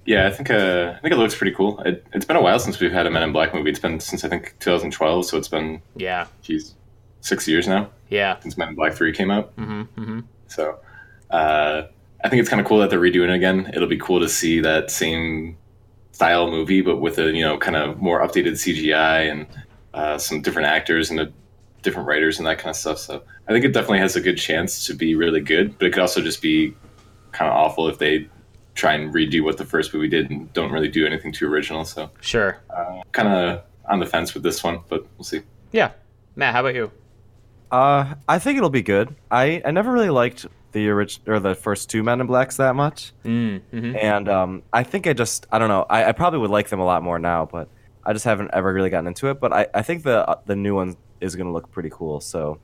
Yeah, 0.07 0.27
I 0.27 0.31
think 0.31 0.51
uh, 0.51 0.95
I 0.97 1.01
think 1.01 1.15
it 1.15 1.19
looks 1.19 1.35
pretty 1.35 1.55
cool. 1.55 1.81
It, 1.81 2.07
it's 2.13 2.25
been 2.27 2.37
a 2.37 2.43
while 2.43 2.59
since 2.59 2.79
we've 2.79 2.93
had 2.93 3.07
a 3.07 3.11
Men 3.11 3.23
in 3.23 3.33
Black 3.33 3.55
movie. 3.55 3.71
It's 3.71 3.79
been 3.79 4.01
since 4.01 4.25
I 4.25 4.29
think 4.29 4.55
2012, 4.61 5.25
so 5.27 5.39
it's 5.39 5.49
been 5.49 5.81
Yeah, 5.97 6.27
geez, 6.43 6.75
six 7.21 7.49
years 7.49 7.67
now 7.67 7.91
yeah. 8.11 8.39
since 8.41 8.57
Men 8.59 8.69
in 8.69 8.75
Black 8.75 8.93
Three 8.93 9.13
came 9.13 9.31
out. 9.31 9.53
hmm 9.57 9.83
hmm 9.83 10.21
So 10.49 10.79
uh, 11.31 11.85
I 12.23 12.29
think 12.29 12.41
it's 12.41 12.49
kind 12.51 12.61
of 12.61 12.67
cool 12.67 12.79
that 12.79 12.91
they're 12.91 13.01
redoing 13.01 13.31
it 13.31 13.35
again. 13.35 13.71
It'll 13.75 13.89
be 13.89 13.99
cool 13.99 14.21
to 14.21 14.29
see 14.29 14.61
that 14.61 14.91
same 14.91 15.57
style 16.13 16.51
movie, 16.51 16.81
but 16.83 16.99
with 17.01 17.19
a 17.19 17.33
you 17.33 17.43
know 17.43 17.57
kind 17.59 17.77
of 17.77 18.01
more 18.01 18.21
updated 18.21 18.53
CGI 18.53 19.31
and 19.31 19.47
uh, 19.95 20.19
some 20.19 20.43
different 20.43 20.69
actors 20.69 21.11
and 21.11 21.21
a, 21.21 21.33
different 21.83 22.09
writers 22.09 22.39
and 22.39 22.47
that 22.47 22.59
kind 22.59 22.71
of 22.71 22.77
stuff. 22.77 22.99
So 22.99 23.23
I 23.49 23.53
think 23.53 23.65
it 23.65 23.73
definitely 23.73 23.99
has 24.01 24.17
a 24.17 24.21
good 24.21 24.37
chance 24.37 24.87
to 24.87 24.95
be 24.95 25.15
really 25.15 25.41
good, 25.41 25.79
but 25.79 25.87
it 25.87 25.93
could 25.93 26.01
also 26.01 26.21
just 26.21 26.43
be 26.43 26.75
kind 27.33 27.51
of 27.51 27.57
awful 27.57 27.89
if 27.89 27.99
they 27.99 28.29
try 28.75 28.95
and 28.95 29.15
redo 29.15 29.43
what 29.45 29.57
the 29.57 29.65
first 29.65 29.95
movie 29.95 30.09
did 30.09 30.31
and 30.31 30.53
don't 30.53 30.73
really 30.73 30.89
do 30.89 31.07
anything 31.07 31.33
too 31.33 31.47
original. 31.47 31.85
So 31.85 32.11
Sure. 32.21 32.59
uh, 32.71 33.03
kind 33.13 33.29
of 33.29 33.63
on 33.89 34.01
the 34.01 34.07
fence 34.07 34.35
with 34.35 34.43
this 34.43 34.65
one, 34.65 34.81
but 34.89 35.07
we'll 35.17 35.25
see. 35.25 35.41
Yeah. 35.73 35.93
Matt, 36.37 36.55
how 36.55 36.61
about 36.61 36.75
you? 36.75 36.91
Uh, 37.71 38.15
I 38.29 38.39
think 38.39 38.57
it'll 38.59 38.71
be 38.71 38.83
good. 38.83 39.15
I, 39.31 39.63
I 39.65 39.71
never 39.71 39.91
really 39.93 40.11
liked 40.11 40.47
the 40.73 40.89
original 40.89 41.35
or 41.37 41.41
the 41.41 41.55
first 41.55 41.89
two 41.91 42.03
Men 42.03 42.21
in 42.21 42.27
Blacks 42.27 42.57
that 42.57 42.75
much, 42.75 43.13
Mm, 43.25 43.61
hmm 43.71 43.97
and 43.97 44.29
um, 44.29 44.63
I 44.73 44.83
think 44.83 45.07
I 45.07 45.13
just 45.13 45.47
I 45.53 45.59
don't 45.61 45.69
know. 45.69 45.87
I, 45.89 46.07
I 46.07 46.13
probably 46.13 46.41
would 46.41 46.51
like 46.51 46.69
them 46.69 46.81
a 46.81 46.85
lot 46.85 47.03
more 47.05 47.19
now, 47.21 47.47
but 47.47 47.69
I 48.05 48.13
just 48.13 48.25
haven't 48.25 48.51
ever 48.53 48.73
really 48.73 48.91
gotten 48.91 49.07
into 49.07 49.29
it. 49.29 49.39
But 49.41 49.53
I, 49.53 49.67
I 49.73 49.83
think 49.83 50.03
the 50.03 50.29
uh, 50.29 50.41
the 50.47 50.57
new 50.57 50.75
one 50.75 50.97
is 51.21 51.37
gonna 51.37 51.53
look 51.53 51.71
pretty 51.71 51.91
cool. 51.93 52.21
So 52.21 52.59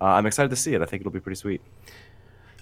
uh, 0.00 0.04
I'm 0.04 0.26
excited 0.26 0.48
to 0.50 0.56
see 0.56 0.74
it. 0.74 0.82
I 0.82 0.84
think 0.84 1.00
it'll 1.02 1.12
be 1.12 1.20
pretty 1.20 1.36
sweet. 1.38 1.60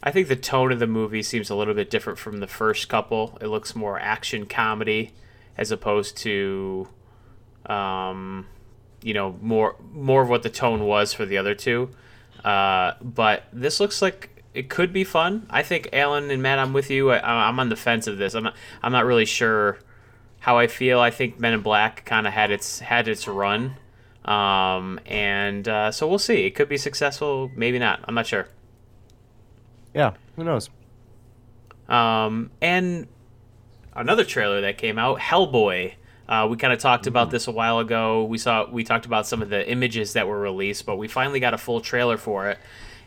I 0.03 0.11
think 0.11 0.29
the 0.29 0.37
tone 0.37 0.73
of 0.73 0.79
the 0.79 0.87
movie 0.87 1.23
seems 1.23 1.51
a 1.51 1.55
little 1.55 1.75
bit 1.75 1.91
different 1.91 2.19
from 2.19 2.41
the 2.41 2.47
first 2.47 2.89
couple. 2.89 3.39
It 3.41 3.47
looks 3.47 3.75
more 3.75 3.99
action 3.99 4.47
comedy 4.47 5.13
as 5.57 5.71
opposed 5.71 6.17
to, 6.19 6.89
um, 7.67 8.47
you 9.03 9.15
know, 9.15 9.37
more 9.41 9.77
more 9.93 10.23
of 10.23 10.29
what 10.29 10.43
the 10.43 10.51
tone 10.51 10.85
was 10.85 11.13
for 11.13 11.25
the 11.25 11.39
other 11.39 11.55
two. 11.55 11.91
Uh, 12.45 12.93
but 13.01 13.45
this 13.53 13.81
looks 13.81 14.03
like 14.03 14.43
it 14.53 14.69
could 14.69 14.93
be 14.93 15.05
fun. 15.05 15.47
I 15.51 15.63
think 15.63 15.89
Alan 15.93 16.31
and 16.31 16.43
Matt, 16.43 16.59
I'm 16.59 16.73
with 16.73 16.91
you. 16.91 17.11
I, 17.11 17.49
I'm 17.49 17.59
on 17.59 17.69
the 17.69 17.77
fence 17.77 18.07
of 18.07 18.19
this. 18.19 18.35
I'm 18.35 18.45
not. 18.45 18.55
I'm 18.83 18.93
not 18.93 19.07
really 19.07 19.25
sure 19.25 19.79
how 20.41 20.59
I 20.59 20.67
feel. 20.67 21.01
I 21.01 21.11
think 21.11 21.41
Men 21.41 21.55
in 21.55 21.61
Black 21.61 22.05
kind 22.05 22.27
of 22.27 22.33
had 22.33 22.51
its 22.51 22.81
had 22.81 23.09
its 23.09 23.27
run, 23.27 23.77
um, 24.25 25.01
and 25.07 25.67
uh, 25.67 25.91
so 25.91 26.07
we'll 26.07 26.19
see. 26.19 26.45
It 26.45 26.51
could 26.51 26.69
be 26.69 26.77
successful, 26.77 27.51
maybe 27.57 27.79
not. 27.79 28.01
I'm 28.05 28.15
not 28.15 28.27
sure. 28.27 28.49
Yeah, 29.95 30.15
who 30.37 30.45
knows? 30.45 30.71
Um, 31.89 32.51
and 32.61 33.07
another 33.95 34.25
trailer 34.25 34.61
that 34.63 34.79
came 34.79 34.99
out, 34.99 35.21
Hellboy. 35.21 35.95
Uh, 36.29 36.47
we 36.51 36.57
kind 36.57 36.73
of 36.73 36.79
talked 36.79 37.07
about 37.07 37.31
this 37.31 37.47
a 37.47 37.53
while 37.53 37.79
ago. 37.79 38.25
We 38.25 38.39
saw 38.39 38.69
we 38.71 38.83
talked 38.83 39.07
about 39.07 39.27
some 39.27 39.43
of 39.43 39.51
the 39.51 39.69
images 39.71 40.15
that 40.15 40.27
were 40.27 40.39
released, 40.39 40.87
but 40.87 40.97
we 40.97 41.07
finally 41.07 41.39
got 41.39 41.55
a 41.55 41.59
full 41.59 41.81
trailer 41.81 42.17
for 42.17 42.49
it. 42.49 42.59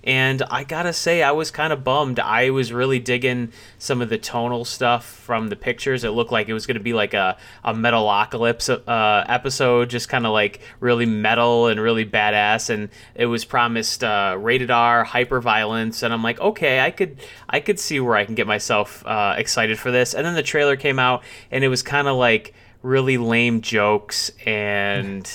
And 0.07 0.41
I 0.49 0.63
gotta 0.63 0.93
say, 0.93 1.21
I 1.21 1.31
was 1.31 1.51
kind 1.51 1.73
of 1.73 1.83
bummed. 1.83 2.17
I 2.17 2.49
was 2.49 2.71
really 2.71 2.97
digging 2.97 3.51
some 3.77 4.01
of 4.01 4.07
the 4.07 4.17
tonal 4.17 4.63
stuff 4.63 5.05
from 5.05 5.49
the 5.49 5.57
pictures. 5.57 6.05
It 6.05 6.11
looked 6.11 6.31
like 6.31 6.47
it 6.47 6.53
was 6.53 6.65
to 6.65 6.79
be 6.79 6.93
like 6.93 7.13
a, 7.13 7.35
a 7.65 7.73
Metalocalypse 7.73 8.83
uh, 8.87 9.25
episode, 9.27 9.89
just 9.89 10.07
kind 10.07 10.25
of 10.25 10.31
like 10.31 10.61
really 10.79 11.05
metal 11.05 11.67
and 11.67 11.77
really 11.77 12.05
badass. 12.05 12.69
And 12.69 12.87
it 13.15 13.25
was 13.25 13.43
promised 13.43 14.01
uh, 14.01 14.37
rated 14.39 14.71
R, 14.71 15.03
hyper 15.03 15.41
violence. 15.41 16.03
And 16.03 16.13
I'm 16.13 16.23
like, 16.23 16.39
okay, 16.39 16.79
I 16.79 16.89
could 16.89 17.19
I 17.49 17.59
could 17.59 17.77
see 17.77 17.99
where 17.99 18.15
I 18.15 18.23
can 18.23 18.33
get 18.33 18.47
myself 18.47 19.05
uh, 19.05 19.35
excited 19.37 19.77
for 19.77 19.91
this. 19.91 20.13
And 20.13 20.25
then 20.25 20.35
the 20.35 20.43
trailer 20.43 20.77
came 20.77 20.99
out, 20.99 21.21
and 21.51 21.65
it 21.65 21.67
was 21.67 21.83
kind 21.83 22.07
of 22.07 22.15
like 22.15 22.53
really 22.81 23.17
lame 23.17 23.59
jokes 23.59 24.31
and 24.45 25.29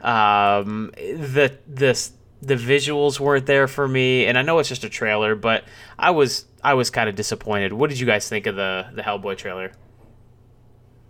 um, 0.00 0.90
the 0.96 1.56
the 1.68 2.10
the 2.40 2.54
visuals 2.54 3.18
weren't 3.18 3.46
there 3.46 3.66
for 3.66 3.88
me, 3.88 4.26
and 4.26 4.38
I 4.38 4.42
know 4.42 4.58
it's 4.58 4.68
just 4.68 4.84
a 4.84 4.88
trailer, 4.88 5.34
but 5.34 5.64
I 5.98 6.10
was 6.10 6.46
I 6.62 6.74
was 6.74 6.90
kind 6.90 7.08
of 7.08 7.14
disappointed. 7.14 7.72
What 7.72 7.90
did 7.90 7.98
you 7.98 8.06
guys 8.06 8.28
think 8.28 8.46
of 8.46 8.56
the 8.56 8.86
the 8.92 9.02
Hellboy 9.02 9.36
trailer? 9.36 9.72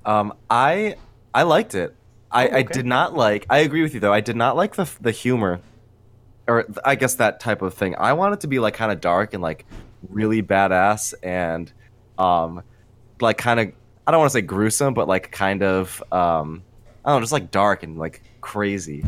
Um, 0.05 0.35
I 0.49 0.97
I 1.35 1.43
liked 1.43 1.75
it. 1.75 1.95
I, 2.31 2.49
Oh, 2.49 2.57
I 2.57 2.63
did 2.63 2.87
not 2.87 3.15
like. 3.15 3.47
I 3.49 3.59
agree 3.59 3.83
with 3.83 3.95
you 3.95 4.01
though. 4.01 4.13
I 4.13 4.21
did 4.21 4.37
not 4.37 4.57
like 4.57 4.77
the 4.77 4.91
the 5.01 5.11
humor, 5.11 5.61
or 6.47 6.67
I 6.85 6.95
guess 6.95 7.17
that 7.17 7.41
type 7.41 7.63
of 7.63 7.75
thing. 7.75 7.95
I 7.99 8.13
want 8.15 8.35
it 8.35 8.41
to 8.41 8.47
be 8.47 8.59
like 8.59 8.75
kind 8.75 8.93
of 8.93 9.01
dark 9.01 9.35
and 9.35 9.43
like 9.43 9.67
really 10.09 10.43
badass 10.43 11.15
and 11.23 11.71
um, 12.19 12.63
like 13.21 13.39
kind 13.39 13.61
of. 13.61 13.73
I 14.07 14.11
don't 14.11 14.21
want 14.21 14.31
to 14.31 14.39
say 14.39 14.43
gruesome, 14.43 14.95
but 14.95 15.07
like 15.09 15.31
kind 15.31 15.63
of 15.63 16.03
um, 16.11 16.63
I 17.05 17.11
don't 17.11 17.19
know, 17.19 17.21
just 17.21 17.33
like 17.33 17.51
dark 17.51 17.83
and 17.83 17.99
like 17.99 18.23
crazy. 18.41 19.05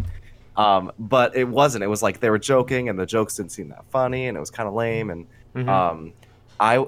Um, 0.61 0.93
but 0.99 1.35
it 1.37 1.49
wasn't. 1.49 1.85
It 1.85 1.89
was 1.89 2.03
like 2.03 2.21
they 2.21 2.31
were 2.31 2.39
joking, 2.39 2.89
and 2.89 2.99
the 2.99 3.07
jokes 3.07 3.37
didn't 3.37 3.53
seem 3.53 3.69
that 3.71 3.85
funny, 3.91 4.27
and 4.29 4.37
it 4.37 4.41
was 4.41 4.51
kind 4.51 4.69
of 4.69 4.75
lame. 4.75 5.11
And 5.11 5.27
Mhm. 5.55 5.69
um, 5.69 6.13
I 6.59 6.85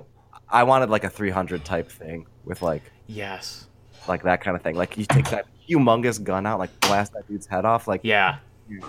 I 0.50 0.64
wanted 0.64 0.90
like 0.90 1.04
a 1.04 1.08
300 1.10 1.64
type 1.64 1.90
thing 1.90 2.26
with 2.44 2.60
like 2.62 2.82
yes. 3.06 3.66
like 4.08 4.22
that 4.24 4.40
kind 4.42 4.56
of 4.56 4.62
thing. 4.62 4.76
Like 4.76 4.98
you 4.98 5.06
take 5.06 5.30
that 5.30 5.46
humongous 5.68 6.22
gun 6.22 6.44
out, 6.46 6.58
like 6.58 6.70
blast 6.80 7.12
that 7.14 7.26
dude's 7.28 7.46
head 7.46 7.64
off. 7.64 7.88
Like 7.88 8.00
Yeah. 8.02 8.36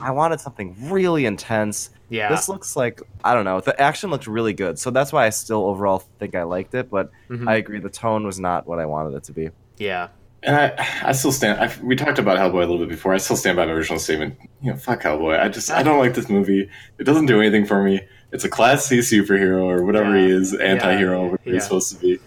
I 0.02 0.12
wanted 0.12 0.40
something 0.40 0.76
really 0.90 1.26
intense. 1.26 1.90
Yeah. 2.10 2.30
This 2.30 2.50
looks 2.50 2.76
like 2.76 3.02
I 3.24 3.34
don't 3.34 3.46
know. 3.46 3.60
The 3.62 3.80
action 3.82 4.10
looked 4.10 4.28
really 4.28 4.54
good, 4.54 4.78
so 4.78 4.90
that's 4.92 5.14
why 5.14 5.26
I 5.26 5.30
still 5.30 5.66
overall 5.66 6.00
think 6.20 6.36
I 6.36 6.44
liked 6.44 6.74
it. 6.76 6.90
But 6.90 7.12
Mhm. 7.30 7.48
I 7.48 7.56
agree, 7.56 7.80
the 7.80 7.90
tone 7.90 8.26
was 8.26 8.40
not 8.40 8.68
what 8.68 8.80
I 8.80 8.86
wanted 8.86 9.16
it 9.16 9.24
to 9.26 9.32
be. 9.34 9.50
yeah. 9.78 10.08
And 10.46 10.56
I, 10.56 10.88
I 11.04 11.12
still 11.14 11.32
stand. 11.32 11.60
I, 11.62 11.74
we 11.82 11.96
talked 11.96 12.20
about 12.20 12.38
Hellboy 12.38 12.56
a 12.56 12.60
little 12.60 12.78
bit 12.80 12.90
before. 12.90 13.14
I 13.14 13.18
still 13.18 13.38
stand 13.38 13.56
by 13.56 13.66
my 13.66 13.72
original 13.72 13.98
statement. 14.00 14.38
You 14.62 14.72
know, 14.72 14.78
fuck 14.78 15.02
Hellboy. 15.04 15.40
I 15.40 15.48
just 15.50 15.72
I 15.72 15.84
don't 15.84 16.00
like 16.00 16.14
this 16.16 16.30
movie. 16.30 16.70
It 17.00 17.04
doesn't 17.06 17.28
do 17.28 17.40
anything 17.40 17.66
for 17.66 17.82
me. 17.82 18.02
It's 18.32 18.44
a 18.44 18.50
class 18.50 18.86
C 18.86 19.00
superhero 19.00 19.64
or 19.64 19.84
whatever 19.86 20.16
he 20.16 20.26
is, 20.26 20.54
anti-hero, 20.56 21.22
whatever 21.24 21.40
Yeah. 21.46 21.54
he's 21.54 21.64
supposed 21.64 21.94
to 21.94 22.00
be. 22.00 22.20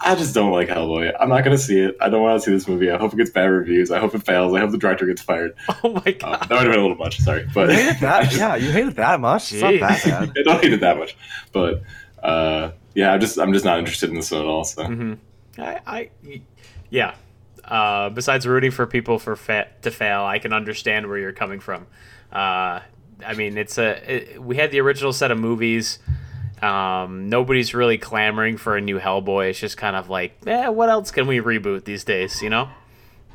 I 0.00 0.14
just 0.16 0.34
don't 0.34 0.50
like 0.50 0.68
Hellboy. 0.68 1.14
I'm 1.18 1.30
not 1.30 1.44
gonna 1.44 1.56
see 1.56 1.78
it. 1.80 1.96
I 2.00 2.10
don't 2.10 2.20
want 2.20 2.38
to 2.38 2.44
see 2.44 2.50
this 2.52 2.68
movie. 2.68 2.90
I 2.90 2.98
hope 2.98 3.14
it 3.14 3.16
gets 3.16 3.30
bad 3.30 3.44
reviews. 3.44 3.90
I 3.90 3.98
hope 3.98 4.14
it 4.14 4.26
fails. 4.26 4.52
I 4.54 4.60
hope 4.60 4.70
the 4.72 4.76
director 4.78 5.06
gets 5.06 5.22
fired. 5.22 5.54
Oh 5.82 5.90
my 5.92 6.02
Um, 6.06 6.16
god. 6.18 6.40
that 6.42 6.50
would 6.50 6.64
have 6.64 6.72
been 6.72 6.78
a 6.80 6.82
little 6.82 6.96
much. 6.96 7.20
Sorry, 7.20 7.46
but 7.54 7.70
You 7.70 7.76
hated 7.76 8.00
that? 8.00 8.32
yeah, 8.36 8.56
you 8.56 8.70
hated 8.72 8.96
that 8.96 9.20
much. 9.20 9.52
It's 9.52 9.62
not 9.62 9.80
that 9.80 10.04
bad. 10.04 10.32
I 10.38 10.42
don't 10.42 10.62
hate 10.62 10.72
it 10.74 10.80
that 10.80 10.98
much. 10.98 11.16
But 11.52 11.82
uh, 12.22 12.72
yeah, 12.94 13.12
I'm 13.12 13.20
just 13.20 13.38
I'm 13.38 13.52
just 13.54 13.64
not 13.64 13.78
interested 13.78 14.10
in 14.10 14.16
this 14.16 14.30
one 14.30 14.42
at 14.42 14.46
all. 14.46 14.64
So 14.64 14.84
hmm 14.84 15.14
I, 15.56 15.80
I, 15.86 16.10
yeah. 16.90 17.14
Uh, 17.66 18.10
besides 18.10 18.46
rooting 18.46 18.70
for 18.70 18.86
people 18.86 19.18
for 19.18 19.36
fa- 19.36 19.68
to 19.82 19.90
fail, 19.90 20.22
I 20.24 20.38
can 20.38 20.52
understand 20.52 21.08
where 21.08 21.18
you're 21.18 21.32
coming 21.32 21.60
from. 21.60 21.86
Uh, 22.32 22.80
I 23.24 23.34
mean, 23.36 23.56
it's 23.56 23.78
a 23.78 24.32
it, 24.34 24.42
we 24.42 24.56
had 24.56 24.70
the 24.70 24.80
original 24.80 25.12
set 25.12 25.30
of 25.30 25.38
movies. 25.38 25.98
Um, 26.62 27.28
nobody's 27.28 27.74
really 27.74 27.98
clamoring 27.98 28.56
for 28.56 28.76
a 28.76 28.80
new 28.80 28.98
Hellboy. 28.98 29.50
It's 29.50 29.58
just 29.58 29.76
kind 29.76 29.96
of 29.96 30.08
like, 30.08 30.36
eh, 30.46 30.68
what 30.68 30.88
else 30.88 31.10
can 31.10 31.26
we 31.26 31.38
reboot 31.38 31.84
these 31.84 32.04
days? 32.04 32.40
You 32.42 32.50
know? 32.50 32.68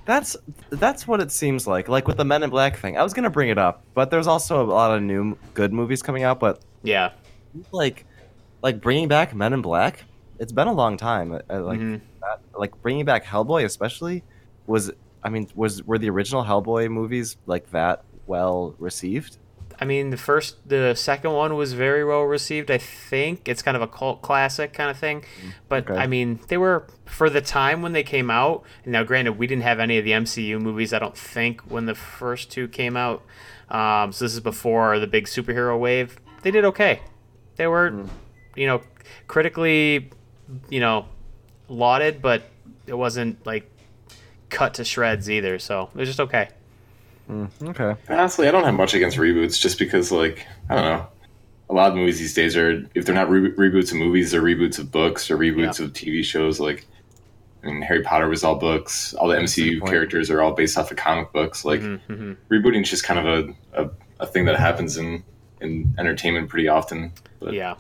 That's 0.06 0.36
that's 0.70 1.08
what 1.08 1.22
it 1.22 1.32
seems 1.32 1.68
like. 1.68 1.88
Like 1.88 2.08
with 2.08 2.18
the 2.18 2.26
Men 2.26 2.42
in 2.44 2.50
Black 2.50 2.78
thing, 2.78 2.98
I 2.98 3.04
was 3.04 3.14
gonna 3.14 3.30
bring 3.30 3.50
it 3.50 3.58
up, 3.60 3.84
but 3.94 4.10
there's 4.10 4.26
also 4.28 4.64
a 4.64 4.66
lot 4.66 4.96
of 4.96 5.04
new 5.04 5.38
good 5.54 5.72
movies 5.74 6.02
coming 6.02 6.24
out. 6.24 6.40
But 6.40 6.60
Yeah. 6.82 7.12
like, 7.72 8.06
like 8.64 8.82
bringing 8.82 9.08
back 9.08 9.36
Men 9.36 9.54
in 9.54 9.62
Black, 9.62 10.04
it's 10.40 10.52
been 10.52 10.68
a 10.68 10.74
long 10.74 10.98
time. 10.98 11.34
Uh, 11.34 11.62
Like 11.62 11.80
Mhm. 11.80 12.02
that, 12.22 12.40
like 12.58 12.82
bringing 12.82 13.06
back 13.06 13.26
Hellboy, 13.26 13.64
especially, 13.66 14.24
was 14.68 14.92
I 15.24 15.30
mean, 15.30 15.48
was 15.56 15.84
were 15.84 15.98
the 15.98 16.10
original 16.10 16.44
Hellboy 16.46 16.90
movies 16.90 17.38
like 17.46 17.72
that 17.72 18.04
well 18.26 18.74
received? 18.80 19.38
I 19.82 19.86
mean, 19.86 20.10
the 20.10 20.18
first, 20.18 20.68
the 20.68 20.94
second 20.94 21.32
one 21.32 21.56
was 21.56 21.72
very 21.72 22.04
well 22.04 22.24
received. 22.24 22.70
I 22.70 22.78
think 22.78 23.48
it's 23.48 23.62
kind 23.62 23.78
of 23.78 23.82
a 23.84 23.88
cult 23.88 24.22
classic 24.22 24.74
kind 24.74 24.90
of 24.90 24.98
thing. 24.98 25.24
But 25.70 25.90
okay. 25.90 26.00
I 26.02 26.06
mean, 26.08 26.40
they 26.50 26.58
were 26.58 26.86
for 27.06 27.30
the 27.30 27.40
time 27.40 27.82
when 27.82 27.94
they 27.94 28.04
came 28.04 28.30
out. 28.30 28.64
And 28.84 28.92
now, 28.92 29.04
granted, 29.04 29.34
we 29.40 29.48
didn't 29.48 29.64
have 29.64 29.80
any 29.80 29.98
of 29.98 30.04
the 30.04 30.12
MCU 30.12 30.60
movies. 30.60 30.94
I 30.94 31.00
don't 31.00 31.16
think 31.18 31.62
when 31.62 31.86
the 31.86 31.96
first 31.96 32.52
two 32.52 32.68
came 32.68 32.98
out. 32.98 33.24
Um, 33.70 34.12
so 34.12 34.26
this 34.26 34.34
is 34.34 34.42
before 34.42 35.00
the 35.00 35.08
big 35.08 35.26
superhero 35.28 35.80
wave. 35.80 36.20
They 36.42 36.52
did 36.52 36.66
okay. 36.66 37.00
They 37.56 37.68
were, 37.68 38.06
you 38.58 38.68
know, 38.68 38.82
critically, 39.28 40.10
you 40.70 40.80
know, 40.80 41.06
lauded, 41.68 42.22
but 42.22 42.44
it 42.88 42.94
wasn't 42.98 43.46
like 43.46 43.70
cut 44.50 44.76
to 44.76 44.84
shreds 44.84 45.30
either. 45.30 45.60
So 45.60 45.90
it 45.94 45.98
was 45.98 46.10
just 46.10 46.20
okay. 46.20 46.50
Mm, 47.30 47.50
okay. 47.70 47.96
honestly, 48.10 48.48
I 48.48 48.52
don't 48.52 48.64
have 48.64 48.74
much 48.74 48.94
against 48.96 49.18
reboots, 49.18 49.60
just 49.60 49.78
because 49.78 50.12
like 50.12 50.46
I 50.70 50.76
don't 50.76 50.84
know. 50.86 51.08
A 51.70 51.74
lot 51.74 51.90
of 51.92 51.96
movies 51.96 52.18
these 52.18 52.34
days 52.34 52.58
are 52.58 52.84
if 52.96 53.06
they're 53.06 53.14
not 53.14 53.30
re- 53.30 53.52
reboots 53.52 53.92
of 53.92 53.98
movies, 54.00 54.32
they're 54.32 54.42
reboots 54.42 54.80
of 54.80 54.92
books 54.92 55.30
or 55.30 55.38
reboots 55.38 55.80
of 55.80 55.94
TV 55.94 56.24
shows. 56.24 56.60
Like, 56.60 56.88
I 57.64 57.68
mean, 57.68 57.84
Harry 57.84 58.02
Potter 58.02 58.28
was 58.28 58.44
all 58.44 58.56
books. 58.56 59.14
All 59.14 59.28
the 59.28 59.36
MCU 59.36 59.86
characters 59.86 60.32
are 60.32 60.42
all 60.42 60.54
based 60.54 60.80
off 60.80 60.90
of 60.90 60.98
comic 60.98 61.32
books. 61.32 61.64
Like, 61.66 61.82
Mhm, 61.82 62.00
mhm. 62.10 62.38
rebooting 62.50 62.82
is 62.82 62.90
just 62.90 63.04
kind 63.04 63.20
of 63.20 63.54
a, 63.76 63.84
a, 63.84 63.90
a 64.22 64.26
thing 64.26 64.46
that 64.46 64.56
happens 64.60 64.98
in 64.98 65.24
in 65.62 65.94
entertainment 66.00 66.50
pretty 66.50 66.68
often. 66.68 67.12
But 67.40 67.54
Yeah. 67.54 67.76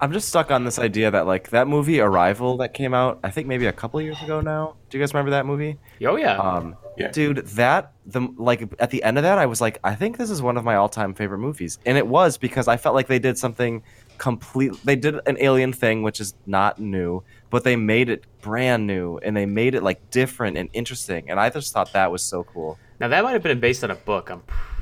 I'm 0.00 0.12
just 0.12 0.28
stuck 0.28 0.50
on 0.50 0.64
this 0.64 0.78
idea 0.78 1.10
that 1.10 1.26
like 1.26 1.50
that 1.50 1.68
movie 1.68 2.00
Arrival 2.00 2.58
that 2.58 2.74
came 2.74 2.92
out, 2.92 3.18
I 3.24 3.30
think 3.30 3.46
maybe 3.46 3.66
a 3.66 3.72
couple 3.72 4.00
years 4.02 4.20
ago 4.22 4.40
now. 4.40 4.76
Do 4.90 4.98
you 4.98 5.02
guys 5.02 5.14
remember 5.14 5.30
that 5.30 5.46
movie? 5.46 5.78
Oh 6.04 6.16
yeah. 6.16 6.36
Um, 6.36 6.76
Yeah. 6.98 7.08
dude, 7.10 7.46
that 7.48 7.92
the 8.04 8.28
like 8.36 8.62
at 8.78 8.90
the 8.90 9.02
end 9.02 9.16
of 9.16 9.22
that, 9.24 9.38
I 9.38 9.46
was 9.46 9.60
like, 9.60 9.78
I 9.82 9.94
think 9.94 10.18
this 10.18 10.28
is 10.30 10.42
one 10.42 10.56
of 10.58 10.64
my 10.64 10.76
all-time 10.76 11.14
favorite 11.14 11.38
movies, 11.38 11.78
and 11.86 11.96
it 11.96 12.06
was 12.06 12.36
because 12.36 12.68
I 12.68 12.76
felt 12.76 12.94
like 12.94 13.06
they 13.06 13.18
did 13.18 13.38
something 13.38 13.82
complete. 14.18 14.72
They 14.84 14.96
did 14.96 15.16
an 15.26 15.36
alien 15.40 15.72
thing, 15.72 16.02
which 16.02 16.20
is 16.20 16.34
not 16.46 16.78
new, 16.78 17.22
but 17.50 17.64
they 17.64 17.76
made 17.76 18.08
it 18.10 18.24
brand 18.42 18.86
new, 18.86 19.18
and 19.18 19.34
they 19.36 19.46
made 19.46 19.74
it 19.74 19.82
like 19.82 20.10
different 20.10 20.56
and 20.58 20.68
interesting, 20.74 21.30
and 21.30 21.40
I 21.40 21.48
just 21.50 21.72
thought 21.72 21.92
that 21.94 22.10
was 22.12 22.22
so 22.22 22.44
cool. 22.44 22.78
Now 23.00 23.08
that 23.08 23.24
might 23.24 23.32
have 23.32 23.42
been 23.42 23.60
based 23.60 23.82
on 23.82 23.90
a 23.90 23.94
book. 23.94 24.30
I'm 24.30 24.40
pretty 24.40 24.75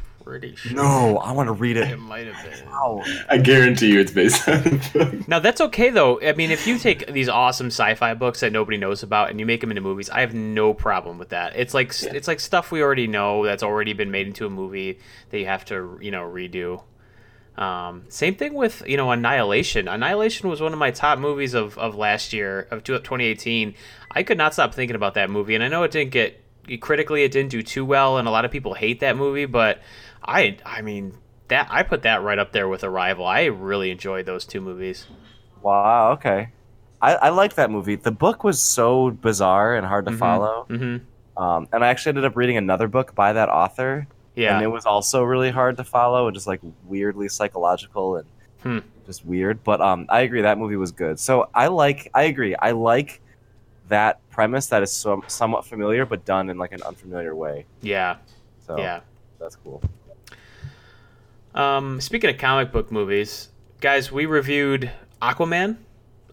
sure. 0.57 0.73
No, 0.73 1.19
I 1.19 1.33
want 1.33 1.49
to 1.49 1.53
read 1.53 1.77
It 1.77 1.91
it. 1.91 1.99
might 1.99 2.27
have 2.27 2.43
been. 2.45 2.67
Wow. 2.69 3.03
I 3.29 3.39
guarantee 3.39 3.93
you, 3.93 4.01
it's 4.01 4.13
based 4.13 4.49
on. 4.49 5.25
Now 5.29 5.39
that's 5.39 5.61
okay 5.61 5.91
though. 5.91 6.21
I 6.21 6.33
mean, 6.33 6.51
if 6.51 6.67
you 6.67 6.79
take 6.79 7.07
these 7.13 7.29
awesome 7.29 7.67
sci-fi 7.69 8.15
books 8.15 8.41
that 8.41 8.53
nobody 8.53 8.77
knows 8.77 9.03
about 9.03 9.31
and 9.31 9.39
you 9.39 9.47
make 9.47 9.61
them 9.61 9.71
into 9.71 9.81
movies, 9.83 10.11
I 10.11 10.21
have 10.21 10.35
no 10.35 10.75
problem 10.75 11.19
with 11.19 11.31
that. 11.31 11.55
It's 11.57 11.75
like 11.75 11.93
it's 12.03 12.29
like 12.29 12.41
stuff 12.41 12.71
we 12.73 12.83
already 12.83 13.07
know 13.07 13.45
that's 13.45 13.63
already 13.63 13.93
been 13.93 14.11
made 14.11 14.27
into 14.27 14.47
a 14.47 14.51
movie 14.51 14.99
that 15.31 15.39
you 15.39 15.47
have 15.47 15.65
to 15.67 15.99
you 16.01 16.11
know 16.11 16.23
redo. 16.23 16.83
Um, 17.57 18.05
same 18.09 18.35
thing 18.35 18.55
with 18.55 18.83
you 18.87 18.97
know 18.97 19.11
Annihilation. 19.13 19.87
Annihilation 19.87 20.49
was 20.49 20.61
one 20.61 20.73
of 20.73 20.79
my 20.79 20.91
top 20.91 21.19
movies 21.21 21.55
of, 21.55 21.79
of 21.79 21.95
last 21.95 22.33
year 22.33 22.67
of 22.71 22.83
2018. 22.83 23.75
I 24.11 24.23
could 24.25 24.39
not 24.39 24.55
stop 24.55 24.75
thinking 24.75 24.97
about 24.97 25.15
that 25.15 25.31
movie, 25.31 25.55
and 25.55 25.63
I 25.63 25.69
know 25.69 25.85
it 25.85 25.91
didn't 25.93 26.11
get 26.11 26.41
critically 26.81 27.23
it 27.25 27.31
didn't 27.31 27.51
do 27.51 27.63
too 27.63 27.85
well, 27.85 28.19
and 28.19 28.27
a 28.27 28.31
lot 28.31 28.45
of 28.45 28.51
people 28.51 28.75
hate 28.75 29.01
that 29.01 29.17
movie. 29.17 29.45
But 29.47 29.81
I 30.27 30.57
I 30.65 30.83
mean 30.83 31.19
that 31.49 31.69
I 31.71 31.83
put 31.83 32.03
that 32.03 32.23
right 32.23 32.39
up 32.39 32.53
there 32.53 32.69
with 32.69 32.83
Arrival. 32.85 33.27
I 33.27 33.45
really 33.45 33.91
enjoyed 33.91 34.27
those 34.27 34.45
two 34.45 34.61
movies. 34.61 35.07
Wow. 35.63 36.13
Okay. 36.13 36.49
I, 37.03 37.15
I 37.17 37.29
like 37.31 37.55
that 37.55 37.71
movie. 37.71 37.97
The 37.97 38.11
book 38.11 38.45
was 38.45 38.61
so 38.63 39.11
bizarre 39.11 39.75
and 39.77 39.87
hard 39.87 40.07
to 40.07 40.13
Mhm. 40.13 40.19
follow. 40.19 40.65
hmm 40.69 40.97
Um, 41.37 41.69
and 41.73 41.85
I 41.85 41.89
actually 41.89 42.11
ended 42.11 42.25
up 42.25 42.37
reading 42.37 42.57
another 42.57 42.87
book 42.89 43.15
by 43.15 43.33
that 43.33 43.49
author, 43.49 44.07
Yeah. 44.37 44.55
and 44.55 44.63
it 44.63 44.69
was 44.69 44.87
also 44.87 45.23
really 45.25 45.51
hard 45.51 45.77
to 45.79 45.85
follow 45.85 46.29
and 46.29 46.35
just 46.35 46.47
like 46.47 46.61
weirdly 46.87 47.29
psychological 47.29 48.17
and 48.17 48.27
Hmm. 48.63 48.79
just 49.05 49.27
weird. 49.27 49.63
But 49.65 49.81
um, 49.83 50.07
I 50.09 50.21
agree 50.21 50.43
that 50.43 50.57
movie 50.59 50.77
was 50.77 50.93
good. 50.93 51.19
So 51.19 51.49
I 51.55 51.67
like, 51.67 52.09
I 52.15 52.23
agree, 52.25 52.55
I 52.55 52.71
like 52.71 53.21
that 53.89 54.19
premise 54.31 54.69
that 54.69 54.83
is 54.83 54.93
so, 54.93 55.23
somewhat 55.27 55.67
familiar 55.67 56.07
but 56.07 56.25
done 56.25 56.49
in 56.49 56.57
like 56.57 56.73
an 56.73 56.83
unfamiliar 56.85 57.35
way. 57.35 57.67
yeah. 57.83 58.17
So 58.67 58.79
Yeah. 58.79 59.01
that's 59.39 59.57
cool. 59.57 59.83
Um, 61.55 62.01
speaking 62.01 62.31
of 62.31 62.39
comic 62.39 62.73
book 62.73 62.91
movies, 62.91 63.49
guys, 63.81 64.11
we 64.11 64.27
reviewed 64.27 64.91
Aquaman 65.23 65.77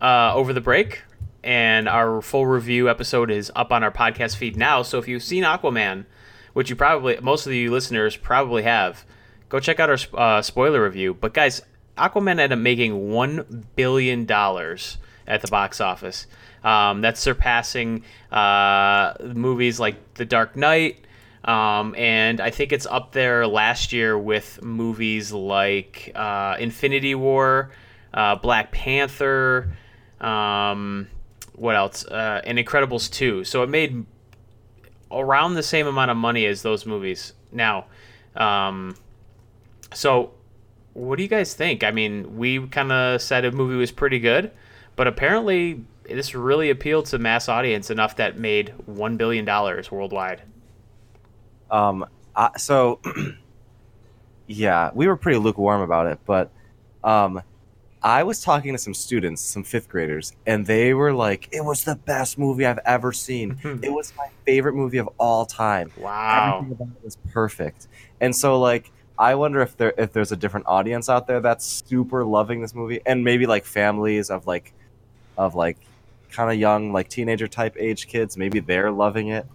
uh, 0.01 0.33
over 0.33 0.51
the 0.51 0.61
break, 0.61 1.03
and 1.43 1.87
our 1.87 2.21
full 2.21 2.47
review 2.47 2.89
episode 2.89 3.29
is 3.29 3.51
up 3.55 3.71
on 3.71 3.83
our 3.83 3.91
podcast 3.91 4.35
feed 4.35 4.57
now. 4.57 4.81
So 4.81 4.97
if 4.97 5.07
you've 5.07 5.21
seen 5.23 5.43
Aquaman, 5.43 6.05
which 6.53 6.69
you 6.69 6.75
probably 6.75 7.19
most 7.21 7.45
of 7.45 7.53
you 7.53 7.71
listeners 7.71 8.17
probably 8.17 8.63
have, 8.63 9.05
go 9.47 9.59
check 9.59 9.79
out 9.79 9.89
our 9.89 9.97
uh, 10.19 10.41
spoiler 10.41 10.83
review. 10.83 11.13
But 11.13 11.33
guys, 11.35 11.61
Aquaman 11.97 12.31
ended 12.31 12.53
up 12.53 12.59
making 12.59 13.11
one 13.11 13.67
billion 13.75 14.25
dollars 14.25 14.97
at 15.27 15.41
the 15.41 15.47
box 15.47 15.79
office. 15.79 16.25
Um, 16.63 17.01
that's 17.01 17.19
surpassing 17.19 18.03
uh, 18.31 19.13
movies 19.21 19.79
like 19.79 20.15
The 20.15 20.25
Dark 20.25 20.55
Knight. 20.55 21.05
Um, 21.43 21.95
and 21.95 22.39
I 22.39 22.51
think 22.51 22.71
it's 22.71 22.85
up 22.85 23.13
there 23.13 23.47
last 23.47 23.91
year 23.91 24.17
with 24.17 24.63
movies 24.63 25.31
like 25.31 26.11
uh, 26.13 26.57
Infinity 26.59 27.15
War, 27.15 27.71
uh, 28.13 28.35
Black 28.35 28.71
Panther, 28.71 29.75
um, 30.19 31.07
what 31.55 31.75
else? 31.75 32.05
Uh, 32.05 32.41
and 32.45 32.57
Incredibles 32.57 33.11
2. 33.11 33.43
So 33.43 33.63
it 33.63 33.69
made 33.69 34.05
around 35.11 35.55
the 35.55 35.63
same 35.63 35.87
amount 35.87 36.11
of 36.11 36.17
money 36.17 36.45
as 36.45 36.61
those 36.61 36.85
movies. 36.85 37.33
Now, 37.51 37.85
um, 38.35 38.95
so 39.93 40.31
what 40.93 41.17
do 41.17 41.23
you 41.23 41.29
guys 41.29 41.53
think? 41.53 41.83
I 41.83 41.91
mean, 41.91 42.37
we 42.37 42.67
kind 42.67 42.91
of 42.91 43.21
said 43.21 43.45
a 43.45 43.51
movie 43.51 43.75
was 43.75 43.91
pretty 43.91 44.19
good, 44.19 44.51
but 44.95 45.07
apparently 45.07 45.83
this 46.03 46.35
really 46.35 46.69
appealed 46.69 47.05
to 47.07 47.19
mass 47.19 47.49
audience 47.49 47.89
enough 47.89 48.15
that 48.17 48.37
made 48.37 48.73
$1 48.89 49.17
billion 49.17 49.45
worldwide. 49.45 50.43
Um, 51.71 52.05
I, 52.35 52.51
so 52.57 52.99
yeah, 54.47 54.91
we 54.93 55.07
were 55.07 55.15
pretty 55.15 55.39
lukewarm 55.39 55.81
about 55.81 56.07
it, 56.07 56.19
but 56.25 56.51
um, 57.03 57.41
I 58.03 58.23
was 58.23 58.41
talking 58.41 58.73
to 58.73 58.77
some 58.77 58.93
students, 58.93 59.41
some 59.41 59.63
fifth 59.63 59.87
graders, 59.87 60.33
and 60.45 60.65
they 60.65 60.93
were 60.93 61.13
like, 61.13 61.47
"It 61.51 61.63
was 61.63 61.83
the 61.83 61.95
best 61.95 62.37
movie 62.37 62.65
I've 62.65 62.79
ever 62.85 63.11
seen. 63.11 63.57
it 63.81 63.91
was 63.91 64.13
my 64.17 64.27
favorite 64.45 64.73
movie 64.73 64.97
of 64.97 65.09
all 65.17 65.45
time. 65.45 65.91
Wow. 65.97 66.57
Everything 66.57 66.73
about 66.73 66.97
it 66.97 67.05
was 67.05 67.17
perfect." 67.31 67.87
And 68.19 68.35
so, 68.35 68.59
like, 68.59 68.91
I 69.17 69.35
wonder 69.35 69.61
if 69.61 69.77
there 69.77 69.93
if 69.97 70.13
there's 70.13 70.31
a 70.31 70.35
different 70.35 70.65
audience 70.67 71.09
out 71.09 71.27
there 71.27 71.39
that's 71.39 71.83
super 71.85 72.25
loving 72.25 72.61
this 72.61 72.75
movie, 72.75 73.01
and 73.05 73.23
maybe 73.23 73.45
like 73.45 73.65
families 73.65 74.29
of 74.29 74.47
like 74.47 74.73
of 75.37 75.55
like 75.55 75.77
kind 76.31 76.51
of 76.51 76.57
young, 76.57 76.91
like 76.91 77.07
teenager 77.07 77.47
type 77.47 77.75
age 77.79 78.07
kids, 78.07 78.35
maybe 78.35 78.59
they're 78.59 78.91
loving 78.91 79.27
it. 79.27 79.45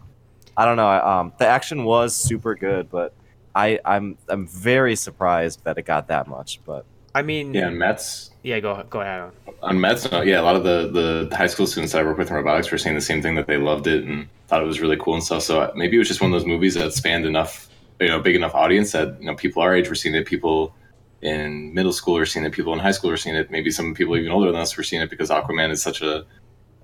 I 0.57 0.65
don't 0.65 0.77
know. 0.77 0.89
Um, 0.89 1.33
the 1.39 1.47
action 1.47 1.85
was 1.85 2.17
super 2.17 2.55
good, 2.55 2.91
but 2.91 3.15
I, 3.55 3.79
I'm 3.85 4.19
I'm 4.29 4.47
very 4.47 4.97
surprised 4.97 5.65
that 5.65 5.79
it 5.79 5.83
got 5.83 6.09
that 6.09 6.27
much. 6.27 6.61
But 6.65 6.85
I 7.15 7.23
mean, 7.23 7.55
yeah, 7.55 7.71
Mets. 7.71 8.31
yeah, 8.43 8.61
go 8.61 8.85
go 8.91 9.01
ahead. 9.01 9.33
on 9.63 9.81
Matt's 9.81 10.11
note, 10.11 10.27
yeah, 10.27 10.39
a 10.39 10.43
lot 10.43 10.55
of 10.55 10.65
the, 10.65 11.27
the 11.29 11.35
high 11.35 11.47
school 11.47 11.67
students 11.67 11.95
that 11.95 12.01
I 12.01 12.05
work 12.05 12.19
with 12.19 12.29
in 12.29 12.37
robotics 12.37 12.71
were 12.71 12.77
saying 12.77 12.95
the 12.95 13.01
same 13.01 13.23
thing 13.23 13.35
that 13.37 13.47
they 13.47 13.57
loved 13.57 13.87
it 13.87 14.05
and 14.05 14.29
thought 14.49 14.63
it 14.63 14.67
was 14.67 14.81
really 14.81 14.99
cool 14.99 15.15
and 15.15 15.23
stuff. 15.23 15.43
So 15.43 15.73
maybe 15.75 15.97
it 15.97 15.99
was 15.99 16.09
just 16.09 16.21
one 16.21 16.31
of 16.31 16.39
those 16.39 16.47
movies 16.47 16.75
that 16.75 16.93
spanned 16.93 17.25
enough, 17.25 17.71
you 17.99 18.09
know, 18.09 18.21
big 18.21 18.37
enough 18.37 18.55
audience 18.55 18.93
that 18.93 19.19
you 19.19 19.27
know 19.27 19.35
people 19.35 19.63
our 19.63 19.75
age 19.75 19.89
were 19.89 19.95
seeing 19.95 20.15
it, 20.15 20.27
people 20.27 20.75
in 21.23 21.73
middle 21.73 21.95
school 21.95 22.17
were 22.17 22.27
seeing 22.27 22.45
it, 22.45 22.53
people 22.53 22.75
in 22.75 22.79
high 22.79 22.91
school 22.91 23.09
were 23.09 23.17
seeing 23.17 23.35
it, 23.35 23.51
maybe 23.51 23.71
some 23.71 23.95
people 23.95 24.15
even 24.19 24.31
older 24.31 24.53
than 24.53 24.61
us 24.61 24.77
were 24.77 24.83
seeing 24.83 25.01
it 25.01 25.09
because 25.09 25.31
Aquaman 25.31 25.71
is 25.71 25.83
such 25.83 26.03
a 26.03 26.27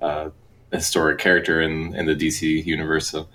uh, 0.00 0.30
historic 0.72 1.18
character 1.18 1.60
in 1.60 1.94
in 1.94 2.06
the 2.06 2.14
DC 2.14 2.64
universe. 2.64 3.10
So 3.10 3.28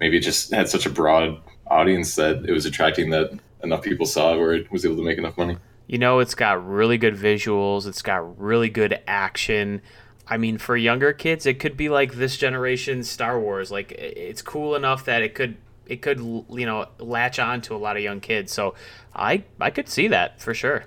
maybe 0.00 0.16
it 0.16 0.20
just 0.20 0.52
had 0.52 0.68
such 0.68 0.86
a 0.86 0.90
broad 0.90 1.40
audience 1.66 2.16
that 2.16 2.44
it 2.44 2.52
was 2.52 2.66
attracting 2.66 3.10
that 3.10 3.38
enough 3.62 3.82
people 3.82 4.06
saw 4.06 4.34
it 4.34 4.38
where 4.38 4.54
it 4.54 4.72
was 4.72 4.84
able 4.84 4.96
to 4.96 5.02
make 5.02 5.18
enough 5.18 5.36
money. 5.36 5.56
You 5.86 5.98
know, 5.98 6.20
it's 6.20 6.34
got 6.34 6.66
really 6.66 6.98
good 6.98 7.14
visuals. 7.14 7.86
It's 7.86 8.02
got 8.02 8.40
really 8.40 8.70
good 8.70 9.00
action. 9.06 9.82
I 10.26 10.36
mean, 10.36 10.58
for 10.58 10.76
younger 10.76 11.12
kids, 11.12 11.46
it 11.46 11.58
could 11.58 11.76
be 11.76 11.88
like 11.88 12.14
this 12.14 12.36
generation's 12.36 13.08
Star 13.08 13.38
Wars. 13.38 13.70
Like, 13.70 13.92
it's 13.92 14.42
cool 14.42 14.76
enough 14.76 15.04
that 15.04 15.22
it 15.22 15.34
could 15.34 15.56
it 15.86 16.02
could 16.02 16.20
you 16.20 16.66
know 16.66 16.86
latch 16.98 17.40
on 17.40 17.60
to 17.62 17.74
a 17.74 17.78
lot 17.78 17.96
of 17.96 18.02
young 18.02 18.20
kids. 18.20 18.52
So, 18.52 18.74
I 19.14 19.42
I 19.60 19.70
could 19.70 19.88
see 19.88 20.06
that 20.08 20.40
for 20.40 20.54
sure. 20.54 20.84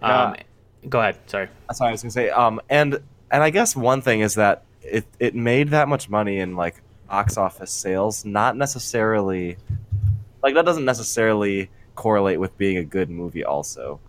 Um, 0.00 0.36
go 0.88 1.00
ahead. 1.00 1.18
Sorry. 1.26 1.48
That's 1.66 1.80
what 1.80 1.88
I 1.88 1.92
was 1.92 2.02
gonna 2.02 2.12
say. 2.12 2.30
Um, 2.30 2.60
and 2.70 3.00
and 3.30 3.42
I 3.42 3.50
guess 3.50 3.74
one 3.74 4.00
thing 4.00 4.20
is 4.20 4.36
that 4.36 4.62
it 4.82 5.06
it 5.18 5.34
made 5.34 5.70
that 5.70 5.88
much 5.88 6.08
money 6.08 6.38
in 6.38 6.54
like 6.54 6.80
box 7.08 7.36
office 7.36 7.70
sales, 7.70 8.24
not 8.24 8.56
necessarily 8.56 9.56
like 10.42 10.54
that 10.54 10.64
doesn't 10.64 10.84
necessarily 10.84 11.70
correlate 11.94 12.40
with 12.40 12.56
being 12.58 12.76
a 12.78 12.84
good 12.84 13.08
movie 13.10 13.44
also. 13.44 14.00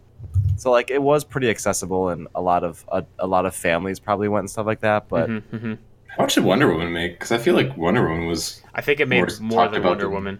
So 0.57 0.71
like 0.71 0.89
it 0.91 1.01
was 1.01 1.23
pretty 1.23 1.49
accessible 1.49 2.09
and 2.09 2.27
a 2.35 2.41
lot 2.41 2.63
of 2.63 2.83
a, 2.91 3.05
a 3.19 3.27
lot 3.27 3.45
of 3.45 3.55
families 3.55 3.99
probably 3.99 4.27
went 4.27 4.41
and 4.43 4.49
stuff 4.49 4.65
like 4.65 4.79
that, 4.81 5.07
but 5.09 5.29
Mhm, 5.29 5.43
mhm. 5.53 5.77
How 6.07 6.23
much 6.23 6.35
did 6.35 6.45
Wonder 6.45 6.71
Woman 6.71 6.93
make? 6.93 7.13
Because 7.13 7.33
I 7.33 7.37
feel 7.37 7.55
like 7.55 7.75
Wonder 7.75 8.07
Woman 8.07 8.27
was. 8.27 8.61
I 8.73 8.79
think 8.81 9.01
it 9.01 9.07
made 9.09 9.19
More 9.41 9.63
more, 9.65 9.67
than 9.67 9.83
Wonder 9.83 10.05
than- 10.05 10.13
Woman. 10.13 10.39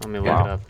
Let 0.00 0.10
me 0.10 0.18
look 0.20 0.26
Yeah. 0.26 0.44
it 0.44 0.48
up. 0.50 0.60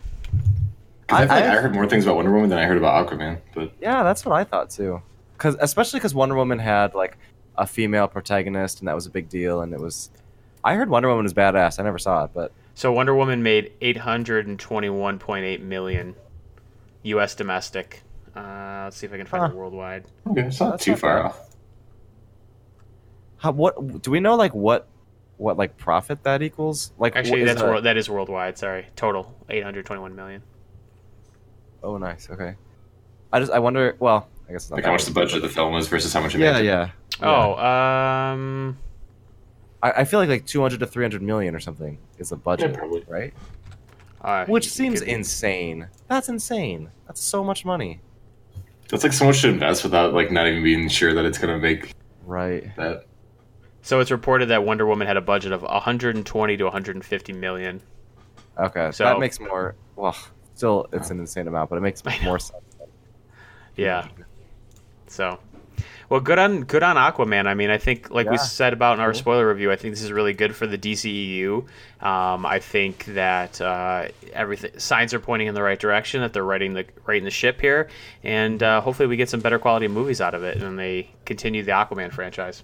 I, 1.08 1.14
I- 1.14 1.18
like 1.20 1.30
I- 1.30 1.52
I 1.56 1.60
heard 1.60 1.72
more 1.74 1.86
things 1.86 2.04
about 2.04 2.16
Wonder 2.16 2.32
Woman 2.32 2.50
than 2.50 2.58
I 2.58 2.64
heard 2.64 2.76
about 2.76 3.06
Aquaman. 3.08 3.38
But 3.54 3.72
yeah, 3.80 4.02
that's 4.02 4.24
what 4.26 4.34
I 4.34 4.44
thought 4.44 4.70
too. 4.70 5.00
Cuz 5.38 5.56
especially 5.60 6.00
cuz 6.00 6.14
Wonder 6.14 6.34
Woman 6.34 6.58
had 6.58 6.94
like 6.94 7.16
a 7.56 7.66
female 7.66 8.08
protagonist 8.08 8.80
and 8.80 8.88
that 8.88 8.94
was 8.94 9.06
a 9.06 9.10
big 9.10 9.28
deal 9.28 9.60
and 9.60 9.72
it 9.72 9.80
was 9.80 10.10
I 10.64 10.74
heard 10.74 10.88
Wonder 10.88 11.08
Woman 11.08 11.26
is 11.26 11.34
badass. 11.34 11.80
I 11.80 11.82
never 11.82 11.98
saw 11.98 12.24
it, 12.24 12.30
but 12.34 12.52
So 12.74 12.92
Wonder 12.92 13.14
Woman 13.14 13.42
made 13.42 13.72
821.8 13.80 15.60
million 15.60 16.14
U.S. 17.02 17.34
domestic. 17.34 18.02
Uh, 18.34 18.82
let's 18.84 18.96
see 18.96 19.06
if 19.06 19.12
I 19.12 19.16
can 19.18 19.26
find 19.26 19.52
it 19.52 19.56
worldwide. 19.56 20.04
okay, 20.26 20.42
it's 20.42 20.60
not 20.60 20.70
That's 20.72 20.84
too 20.84 20.92
not 20.92 21.00
far 21.00 21.16
bad. 21.18 21.26
off. 21.26 21.40
how 23.38 23.50
what 23.52 24.02
do 24.02 24.10
we 24.10 24.20
know 24.20 24.36
like 24.36 24.54
what 24.54 24.88
what 25.36 25.56
like 25.58 25.76
profit 25.76 26.22
that 26.22 26.40
equals? 26.42 26.92
Like 26.98 27.16
Actually, 27.16 27.32
what 27.32 27.40
is 27.40 27.46
that's 27.48 27.60
that- 27.62 27.68
world, 27.68 27.84
that 27.84 27.96
is 27.96 28.08
worldwide. 28.08 28.56
Sorry, 28.56 28.86
total 28.96 29.34
821 29.50 30.14
million. 30.14 30.42
Oh, 31.82 31.98
nice. 31.98 32.30
Okay. 32.30 32.54
I 33.32 33.40
just 33.40 33.50
I 33.50 33.58
wonder. 33.58 33.96
Well, 33.98 34.28
I 34.48 34.52
guess 34.52 34.62
it's 34.62 34.70
not 34.70 34.76
Like 34.76 34.84
how 34.84 34.92
much 34.92 35.04
the 35.04 35.10
budget 35.10 35.36
of 35.36 35.42
the 35.42 35.48
film 35.48 35.72
was 35.72 35.88
versus 35.88 36.12
how 36.12 36.20
much 36.20 36.34
it 36.36 36.40
Yeah, 36.40 36.52
made. 36.52 36.64
Yeah, 36.66 36.90
yeah. 37.20 37.26
Oh, 37.28 37.54
um, 38.32 38.78
I, 39.82 39.90
I 39.90 40.04
feel 40.04 40.20
like 40.20 40.28
like 40.28 40.46
200 40.46 40.80
to 40.80 40.86
300 40.86 41.22
million 41.22 41.54
or 41.54 41.60
something 41.60 41.98
is 42.18 42.30
the 42.30 42.36
budget, 42.36 42.70
Yeah, 42.72 42.78
probably. 42.78 43.04
right? 43.08 43.34
uh, 44.22 44.44
Which 44.46 44.70
seems 44.70 45.00
could- 45.00 45.08
insane. 45.08 45.88
That's 46.08 46.28
insane. 46.28 46.90
That's 47.06 47.20
so 47.22 47.42
much 47.42 47.64
money. 47.64 48.00
That's 48.88 49.02
like 49.02 49.12
so 49.12 49.24
much 49.24 49.40
to 49.42 49.48
invest 49.48 49.82
without 49.84 50.12
like 50.14 50.30
not 50.30 50.46
even 50.46 50.62
being 50.62 50.88
sure 50.88 51.14
that 51.14 51.24
it's 51.24 51.38
gonna 51.38 51.58
make 51.58 51.92
Right. 52.24 52.74
that. 52.76 53.06
So 53.82 53.98
it's 53.98 54.10
reported 54.12 54.46
that 54.50 54.64
Wonder 54.64 54.86
Woman 54.86 55.06
had 55.08 55.16
a 55.16 55.20
budget 55.20 55.50
of 55.52 55.62
120 55.62 56.56
to 56.56 56.64
150 56.64 57.32
million. 57.32 57.80
Okay. 58.58 58.90
So- 58.92 59.04
that 59.04 59.18
makes 59.18 59.40
more. 59.40 59.74
Well, 59.96 60.16
still, 60.54 60.86
it's 60.92 61.10
an 61.10 61.18
insane 61.18 61.48
amount, 61.48 61.70
but 61.70 61.76
it 61.76 61.80
makes 61.80 62.02
more 62.22 62.38
sense. 62.38 62.62
Yeah. 63.76 64.06
So, 65.08 65.38
well, 66.12 66.20
good 66.20 66.38
on 66.38 66.64
good 66.64 66.82
on 66.82 66.96
Aquaman. 66.96 67.46
I 67.46 67.54
mean, 67.54 67.70
I 67.70 67.78
think 67.78 68.10
like 68.10 68.28
we 68.28 68.36
said 68.36 68.74
about 68.74 68.98
in 68.98 69.00
our 69.00 69.14
spoiler 69.14 69.48
review, 69.48 69.72
I 69.72 69.76
think 69.76 69.94
this 69.94 70.02
is 70.02 70.12
really 70.12 70.34
good 70.34 70.54
for 70.54 70.66
the 70.66 70.76
DCEU. 70.76 71.60
Um, 72.02 72.44
I 72.44 72.58
think 72.58 73.06
that 73.06 73.58
uh, 73.62 74.08
everything 74.34 74.78
signs 74.78 75.14
are 75.14 75.20
pointing 75.20 75.48
in 75.48 75.54
the 75.54 75.62
right 75.62 75.78
direction. 75.78 76.20
That 76.20 76.34
they're 76.34 76.44
writing 76.44 76.74
the 76.74 76.84
righting 77.06 77.24
the 77.24 77.30
ship 77.30 77.62
here, 77.62 77.88
and 78.22 78.62
uh, 78.62 78.82
hopefully 78.82 79.06
we 79.06 79.16
get 79.16 79.30
some 79.30 79.40
better 79.40 79.58
quality 79.58 79.88
movies 79.88 80.20
out 80.20 80.34
of 80.34 80.42
it, 80.42 80.62
and 80.62 80.78
they 80.78 81.08
continue 81.24 81.62
the 81.62 81.72
Aquaman 81.72 82.12
franchise. 82.12 82.62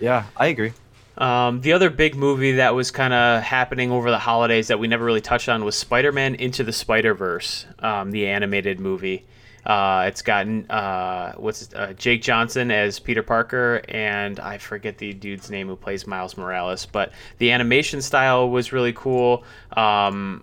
Yeah, 0.00 0.24
I 0.36 0.48
agree. 0.48 0.72
Um, 1.16 1.60
the 1.60 1.72
other 1.72 1.88
big 1.88 2.16
movie 2.16 2.52
that 2.52 2.74
was 2.74 2.90
kind 2.90 3.14
of 3.14 3.44
happening 3.44 3.92
over 3.92 4.10
the 4.10 4.18
holidays 4.18 4.66
that 4.66 4.80
we 4.80 4.88
never 4.88 5.04
really 5.04 5.20
touched 5.20 5.48
on 5.48 5.64
was 5.64 5.76
Spider-Man 5.76 6.34
Into 6.34 6.64
the 6.64 6.72
Spider-Verse, 6.72 7.66
um, 7.78 8.10
the 8.10 8.26
animated 8.26 8.80
movie. 8.80 9.24
Uh, 9.64 10.04
it's 10.08 10.22
gotten 10.22 10.68
uh, 10.70 11.32
what's 11.36 11.72
uh, 11.74 11.92
Jake 11.96 12.22
Johnson 12.22 12.70
as 12.70 12.98
Peter 12.98 13.22
Parker, 13.22 13.80
and 13.88 14.40
I 14.40 14.58
forget 14.58 14.98
the 14.98 15.12
dude's 15.12 15.50
name 15.50 15.68
who 15.68 15.76
plays 15.76 16.06
Miles 16.06 16.36
Morales. 16.36 16.86
But 16.86 17.12
the 17.38 17.52
animation 17.52 18.02
style 18.02 18.50
was 18.50 18.72
really 18.72 18.92
cool. 18.92 19.44
Um, 19.76 20.42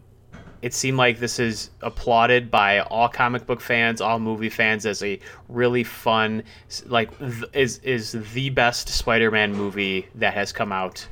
it 0.61 0.73
seemed 0.73 0.97
like 0.97 1.19
this 1.19 1.39
is 1.39 1.69
applauded 1.81 2.51
by 2.51 2.79
all 2.81 3.07
comic 3.09 3.45
book 3.45 3.61
fans, 3.61 4.01
all 4.01 4.19
movie 4.19 4.49
fans 4.49 4.85
as 4.85 5.01
a 5.03 5.19
really 5.47 5.83
fun, 5.83 6.43
like 6.85 7.17
th- 7.19 7.43
is 7.53 7.79
is 7.79 8.11
the 8.33 8.49
best 8.49 8.89
Spider-Man 8.89 9.53
movie 9.53 10.07
that 10.15 10.33
has 10.33 10.51
come 10.51 10.71
out 10.71 11.05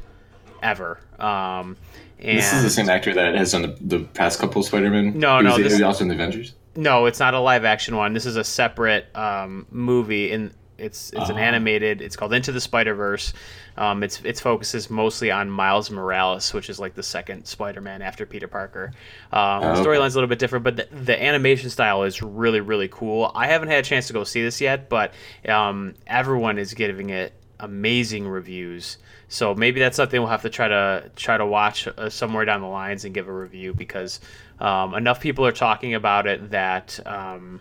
ever. 0.63 0.99
Um, 1.19 1.77
and 2.19 2.37
This 2.37 2.51
is 2.53 2.63
the 2.63 2.69
same 2.69 2.89
actor 2.89 3.13
that 3.13 3.35
has 3.35 3.51
done 3.51 3.61
the, 3.63 3.77
the 3.81 3.99
past 4.05 4.39
couple 4.39 4.63
Spider-Man. 4.63 5.17
No, 5.19 5.39
no, 5.39 5.57
was, 5.57 5.73
this- 5.73 5.81
also 5.81 6.03
in 6.03 6.07
the 6.09 6.15
Avengers. 6.15 6.53
No, 6.77 7.05
it's 7.07 7.19
not 7.19 7.33
a 7.33 7.39
live 7.39 7.65
action 7.65 7.95
one. 7.97 8.13
This 8.13 8.25
is 8.25 8.37
a 8.37 8.43
separate 8.43 9.13
um, 9.15 9.65
movie, 9.71 10.31
and 10.31 10.53
it's 10.77 11.11
it's 11.11 11.29
an 11.29 11.37
Ah. 11.37 11.41
animated. 11.41 12.01
It's 12.01 12.15
called 12.15 12.33
Into 12.33 12.51
the 12.51 12.61
Spider 12.61 12.93
Verse. 12.93 13.33
Um, 13.77 14.03
its 14.03 14.21
its 14.23 14.39
focuses 14.39 14.89
mostly 14.89 15.29
on 15.31 15.49
Miles 15.49 15.89
Morales, 15.91 16.53
which 16.53 16.69
is 16.69 16.79
like 16.79 16.93
the 16.93 17.01
second 17.03 17.45
Spider-Man 17.45 18.01
after 18.03 18.25
Peter 18.25 18.47
Parker. 18.47 18.91
Um, 19.33 19.39
Oh, 19.41 19.61
the 19.61 19.71
okay. 19.79 19.89
storyline's 19.89 20.13
a 20.15 20.17
little 20.17 20.29
bit 20.29 20.39
different, 20.39 20.63
but 20.63 20.75
the, 20.77 20.87
the 20.91 21.21
animation 21.23 21.69
style 21.71 22.03
is 22.03 22.21
really 22.21 22.59
really 22.61 22.87
cool. 22.89 23.31
I 23.35 23.47
haven't 23.47 23.69
had 23.69 23.79
a 23.79 23.87
chance 23.87 24.07
to 24.07 24.13
go 24.13 24.23
see 24.23 24.43
this 24.43 24.61
yet, 24.61 24.87
but 24.87 25.13
um, 25.49 25.95
everyone 26.05 26.57
is 26.59 26.73
giving 26.75 27.09
it 27.09 27.33
amazing 27.59 28.27
reviews. 28.27 28.97
So 29.29 29.53
maybe 29.55 29.79
that's 29.79 29.97
something 29.97 30.19
we'll 30.19 30.29
have 30.29 30.43
to 30.43 30.49
try 30.49 30.67
to 30.67 31.09
try 31.15 31.37
to 31.37 31.45
watch 31.45 31.87
uh, 31.87 32.09
somewhere 32.09 32.45
down 32.45 32.61
the 32.61 32.67
lines 32.67 33.05
and 33.05 33.13
give 33.13 33.27
a 33.27 33.33
review 33.33 33.73
because 33.73 34.19
um, 34.59 34.93
enough 34.95 35.19
people 35.19 35.45
are 35.45 35.51
talking 35.51 35.93
about 35.95 36.27
it 36.27 36.51
that 36.51 36.99
um, 37.05 37.59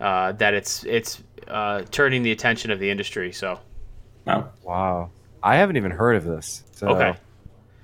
uh, 0.00 0.32
that 0.32 0.54
it's 0.54 0.84
it's 0.84 1.22
uh, 1.46 1.82
turning 1.90 2.22
the 2.22 2.32
attention 2.32 2.70
of 2.70 2.78
the 2.80 2.90
industry. 2.90 3.32
So 3.32 3.60
Wow. 4.24 4.48
Wow. 4.62 5.10
I 5.42 5.56
haven't 5.56 5.76
even 5.76 5.90
heard 5.90 6.16
of 6.16 6.24
this. 6.24 6.64
So 6.72 6.88
Okay. 6.88 7.14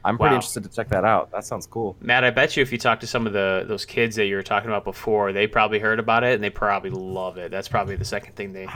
I'm 0.02 0.16
pretty 0.16 0.33
Wow. 0.33 0.37
interested 0.37 0.62
to 0.62 0.70
check 0.70 0.88
that 0.88 1.04
out. 1.04 1.30
That 1.30 1.44
sounds 1.44 1.66
cool. 1.66 1.94
Matt, 2.00 2.24
I 2.24 2.30
bet 2.30 2.56
you 2.56 2.62
if 2.62 2.72
you 2.72 2.78
talk 2.78 3.00
to 3.00 3.06
some 3.06 3.26
of 3.26 3.35
the 3.35 3.64
those 3.68 3.85
kids 3.85 4.16
that 4.16 4.24
you 4.24 4.35
were 4.37 4.42
talking 4.42 4.70
about 4.70 4.83
before, 4.85 5.33
they 5.33 5.46
probably 5.46 5.78
heard 5.78 5.98
about 5.98 6.24
it 6.24 6.35
and 6.35 6.42
they 6.42 6.48
probably 6.50 6.88
love 6.90 7.37
it. 7.37 7.50
That's 7.50 7.68
probably 7.68 7.96
the 7.96 8.04
second 8.06 8.35
thing 8.35 8.52
they've 8.54 8.70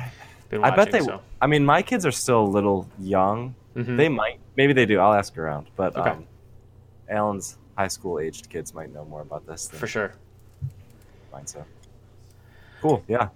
been 0.60 0.72
I 0.72 0.74
bet 0.76 0.90
they. 0.92 1.00
so. 1.00 1.20
I 1.40 1.46
mean, 1.46 1.64
my 1.64 1.82
kids 1.82 2.04
are 2.06 2.12
still 2.12 2.42
a 2.42 2.48
little 2.48 2.88
young. 2.98 3.54
Mhm. 3.76 3.96
They 3.96 4.08
might. 4.08 4.38
Maybe 4.56 4.72
they 4.72 4.86
do. 4.86 5.00
I'll 5.00 5.14
ask 5.14 5.36
around. 5.36 5.66
But 5.76 5.96
Okay. 5.96 6.10
um, 6.10 6.24
Alan's 7.08 7.58
high 7.76 7.88
school 7.88 8.18
aged 8.20 8.48
kids 8.50 8.72
might 8.74 8.92
know 8.92 9.04
more 9.04 9.22
about 9.22 9.46
this 9.46 9.66
than 9.66 9.78
for 9.80 9.86
sure. 9.86 10.14
mine. 11.32 11.46
So 11.46 11.64
cool. 12.80 13.02
Yeah. 13.08 13.28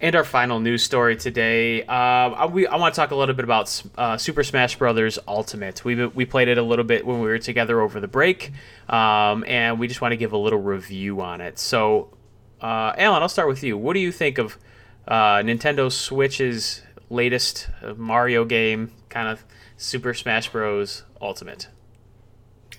And 0.00 0.14
our 0.14 0.22
final 0.22 0.60
news 0.60 0.84
story 0.84 1.16
today, 1.16 1.82
uh, 1.82 1.92
I, 1.92 2.46
we, 2.46 2.68
I 2.68 2.76
want 2.76 2.94
to 2.94 3.00
talk 3.00 3.10
a 3.10 3.16
little 3.16 3.34
bit 3.34 3.42
about 3.44 3.82
uh, 3.96 4.16
Super 4.16 4.44
Smash 4.44 4.76
Brothers 4.78 5.18
Ultimate. 5.26 5.84
We 5.84 6.06
we 6.06 6.24
played 6.24 6.46
it 6.46 6.56
a 6.56 6.62
little 6.62 6.84
bit 6.84 7.04
when 7.04 7.18
we 7.18 7.26
were 7.26 7.40
together 7.40 7.80
over 7.80 7.98
the 7.98 8.06
break, 8.06 8.52
um, 8.88 9.44
and 9.48 9.80
we 9.80 9.88
just 9.88 10.00
want 10.00 10.12
to 10.12 10.16
give 10.16 10.32
a 10.32 10.36
little 10.36 10.60
review 10.60 11.20
on 11.20 11.40
it. 11.40 11.58
So, 11.58 12.10
uh, 12.62 12.92
Alan, 12.96 13.22
I'll 13.22 13.28
start 13.28 13.48
with 13.48 13.64
you. 13.64 13.76
What 13.76 13.94
do 13.94 13.98
you 14.00 14.12
think 14.12 14.38
of 14.38 14.56
uh, 15.08 15.38
Nintendo 15.38 15.90
Switch's 15.90 16.82
latest 17.10 17.68
uh, 17.82 17.94
Mario 17.94 18.44
game, 18.44 18.92
kind 19.08 19.28
of 19.28 19.44
Super 19.76 20.14
Smash 20.14 20.50
Bros. 20.50 21.02
Ultimate? 21.20 21.68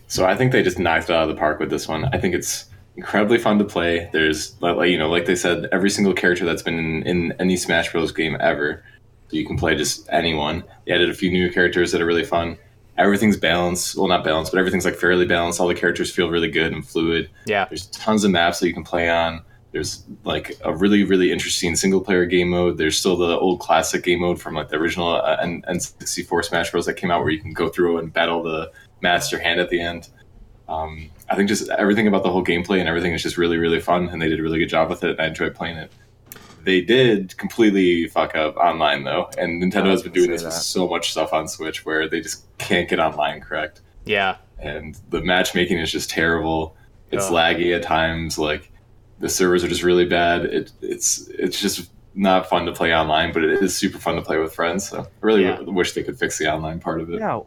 So 0.08 0.26
I 0.26 0.36
think 0.36 0.52
they 0.52 0.64
just 0.64 0.80
knocked 0.80 1.10
it 1.10 1.16
out 1.16 1.24
of 1.24 1.30
the 1.30 1.40
park 1.40 1.60
with 1.60 1.70
this 1.70 1.88
one. 1.88 2.06
I 2.14 2.18
think 2.18 2.34
it's 2.34 2.66
incredibly 2.96 3.38
fun 3.38 3.60
to 3.60 3.66
play. 3.66 4.10
There's 4.14 4.60
like 4.62 4.90
you 4.90 4.98
know, 4.98 5.10
like 5.10 5.26
they 5.26 5.36
said, 5.36 5.68
every 5.72 5.90
single 5.90 6.14
character 6.14 6.46
that's 6.46 6.62
been 6.62 6.80
in, 6.80 7.04
in 7.04 7.32
any 7.40 7.58
Smash 7.58 7.92
Bros. 7.92 8.12
game 8.12 8.38
ever. 8.40 8.84
So 9.30 9.38
you 9.38 9.46
can 9.46 9.58
play 9.58 9.76
just 9.76 10.08
anyone. 10.12 10.64
They 10.86 10.94
added 10.94 11.10
a 11.10 11.14
few 11.14 11.30
new 11.32 11.52
characters 11.52 11.92
that 11.92 12.02
are 12.02 12.06
really 12.06 12.24
fun. 12.24 12.58
Everything's 12.98 13.38
balanced. 13.38 13.96
Well, 13.96 14.08
not 14.08 14.24
balanced, 14.24 14.52
but 14.52 14.58
everything's 14.60 14.86
like 14.86 14.96
fairly 14.96 15.26
balanced. 15.26 15.60
All 15.60 15.68
the 15.68 15.76
characters 15.76 16.14
feel 16.14 16.30
really 16.30 16.50
good 16.50 16.74
and 16.74 16.86
fluid. 16.86 17.30
Yeah, 17.46 17.66
There's 17.66 17.86
tons 17.88 18.24
of 18.24 18.32
maps 18.32 18.60
that 18.60 18.68
you 18.68 18.74
can 18.74 18.84
play 18.84 19.10
on. 19.10 19.42
There's 19.72 20.04
like 20.24 20.58
a 20.64 20.76
really, 20.76 21.04
really 21.04 21.32
interesting 21.32 21.76
single 21.76 22.02
player 22.02 22.26
game 22.26 22.50
mode. 22.50 22.78
There's 22.78 22.98
still 22.98 23.16
the 23.16 23.38
old 23.38 23.60
classic 23.60 24.04
game 24.04 24.22
mode 24.22 24.42
from 24.42 24.56
like 24.56 24.70
the 24.70 24.78
original 24.78 25.10
uh, 25.10 25.38
N- 25.42 25.64
N64 25.70 26.46
Smash 26.46 26.72
Bros. 26.72 26.86
that 26.88 26.96
came 26.96 27.12
out 27.12 27.22
where 27.22 27.30
you 27.32 27.40
can 27.40 27.54
go 27.54 27.70
through 27.70 27.98
and 28.00 28.12
battle 28.12 28.42
the 28.42 28.72
master 29.02 29.38
hand 29.40 29.60
at 29.60 29.70
the 29.70 29.80
end. 29.80 30.10
Um, 30.68 31.10
I 31.30 31.36
think 31.36 31.50
just 31.50 31.70
everything 31.70 32.08
about 32.08 32.24
the 32.24 32.32
whole 32.32 32.44
gameplay 32.44 32.80
and 32.80 32.90
everything 32.90 33.14
is 33.14 33.22
just 33.24 33.38
really, 33.38 33.58
really 33.58 33.80
fun, 33.80 34.10
and 34.10 34.22
they 34.22 34.28
did 34.30 34.40
a 34.40 34.44
really 34.44 34.60
good 34.60 34.70
job 34.70 34.90
with 34.90 35.04
it. 35.04 35.12
And 35.12 35.22
I 35.22 35.28
enjoyed 35.28 35.54
playing 35.56 35.78
it. 35.78 35.92
They 36.64 36.82
did 36.82 37.38
completely 37.38 38.08
fuck 38.08 38.36
up 38.36 38.58
online 38.58 39.04
though, 39.04 39.30
and 39.38 39.62
Nintendo 39.64 39.92
has 39.92 40.04
been 40.04 40.12
doing 40.12 40.30
this 40.32 40.44
with 40.44 40.54
so 40.54 40.88
much 40.88 41.12
stuff 41.12 41.32
on 41.32 41.48
Switch 41.48 41.86
where 41.86 42.10
they 42.10 42.22
just 42.22 42.46
can't 42.58 42.90
get 42.90 43.00
online 43.00 43.40
correct, 43.40 43.82
Yeah. 44.06 44.36
and 44.60 44.98
the 45.10 45.22
matchmaking 45.22 45.78
is 45.80 45.92
just 45.92 46.10
terrible. 46.10 46.76
It's 47.12 47.26
Ugh. 47.28 47.34
laggy 47.34 47.76
at 47.76 47.82
times. 47.82 48.38
Like 48.38 48.72
the 49.20 49.30
servers 49.30 49.64
are 49.64 49.68
just 49.68 49.84
really 49.84 50.06
bad. 50.06 50.46
It, 50.46 50.72
it's 50.82 51.28
it's 51.30 51.60
just 51.60 51.92
not 52.16 52.50
fun 52.50 52.66
to 52.66 52.72
play 52.72 52.94
online, 52.94 53.32
but 53.32 53.44
it 53.44 53.62
is 53.62 53.76
super 53.76 53.98
fun 53.98 54.16
to 54.16 54.22
play 54.22 54.38
with 54.38 54.54
friends. 54.54 54.90
So 54.90 55.02
I 55.02 55.06
really 55.22 55.44
Yeah. 55.44 55.56
w- 55.58 55.72
wish 55.72 55.94
they 55.94 56.04
could 56.04 56.18
fix 56.18 56.38
the 56.38 56.52
online 56.52 56.80
part 56.80 57.00
of 57.02 57.10
it. 57.12 57.20
Yeah, 57.20 57.40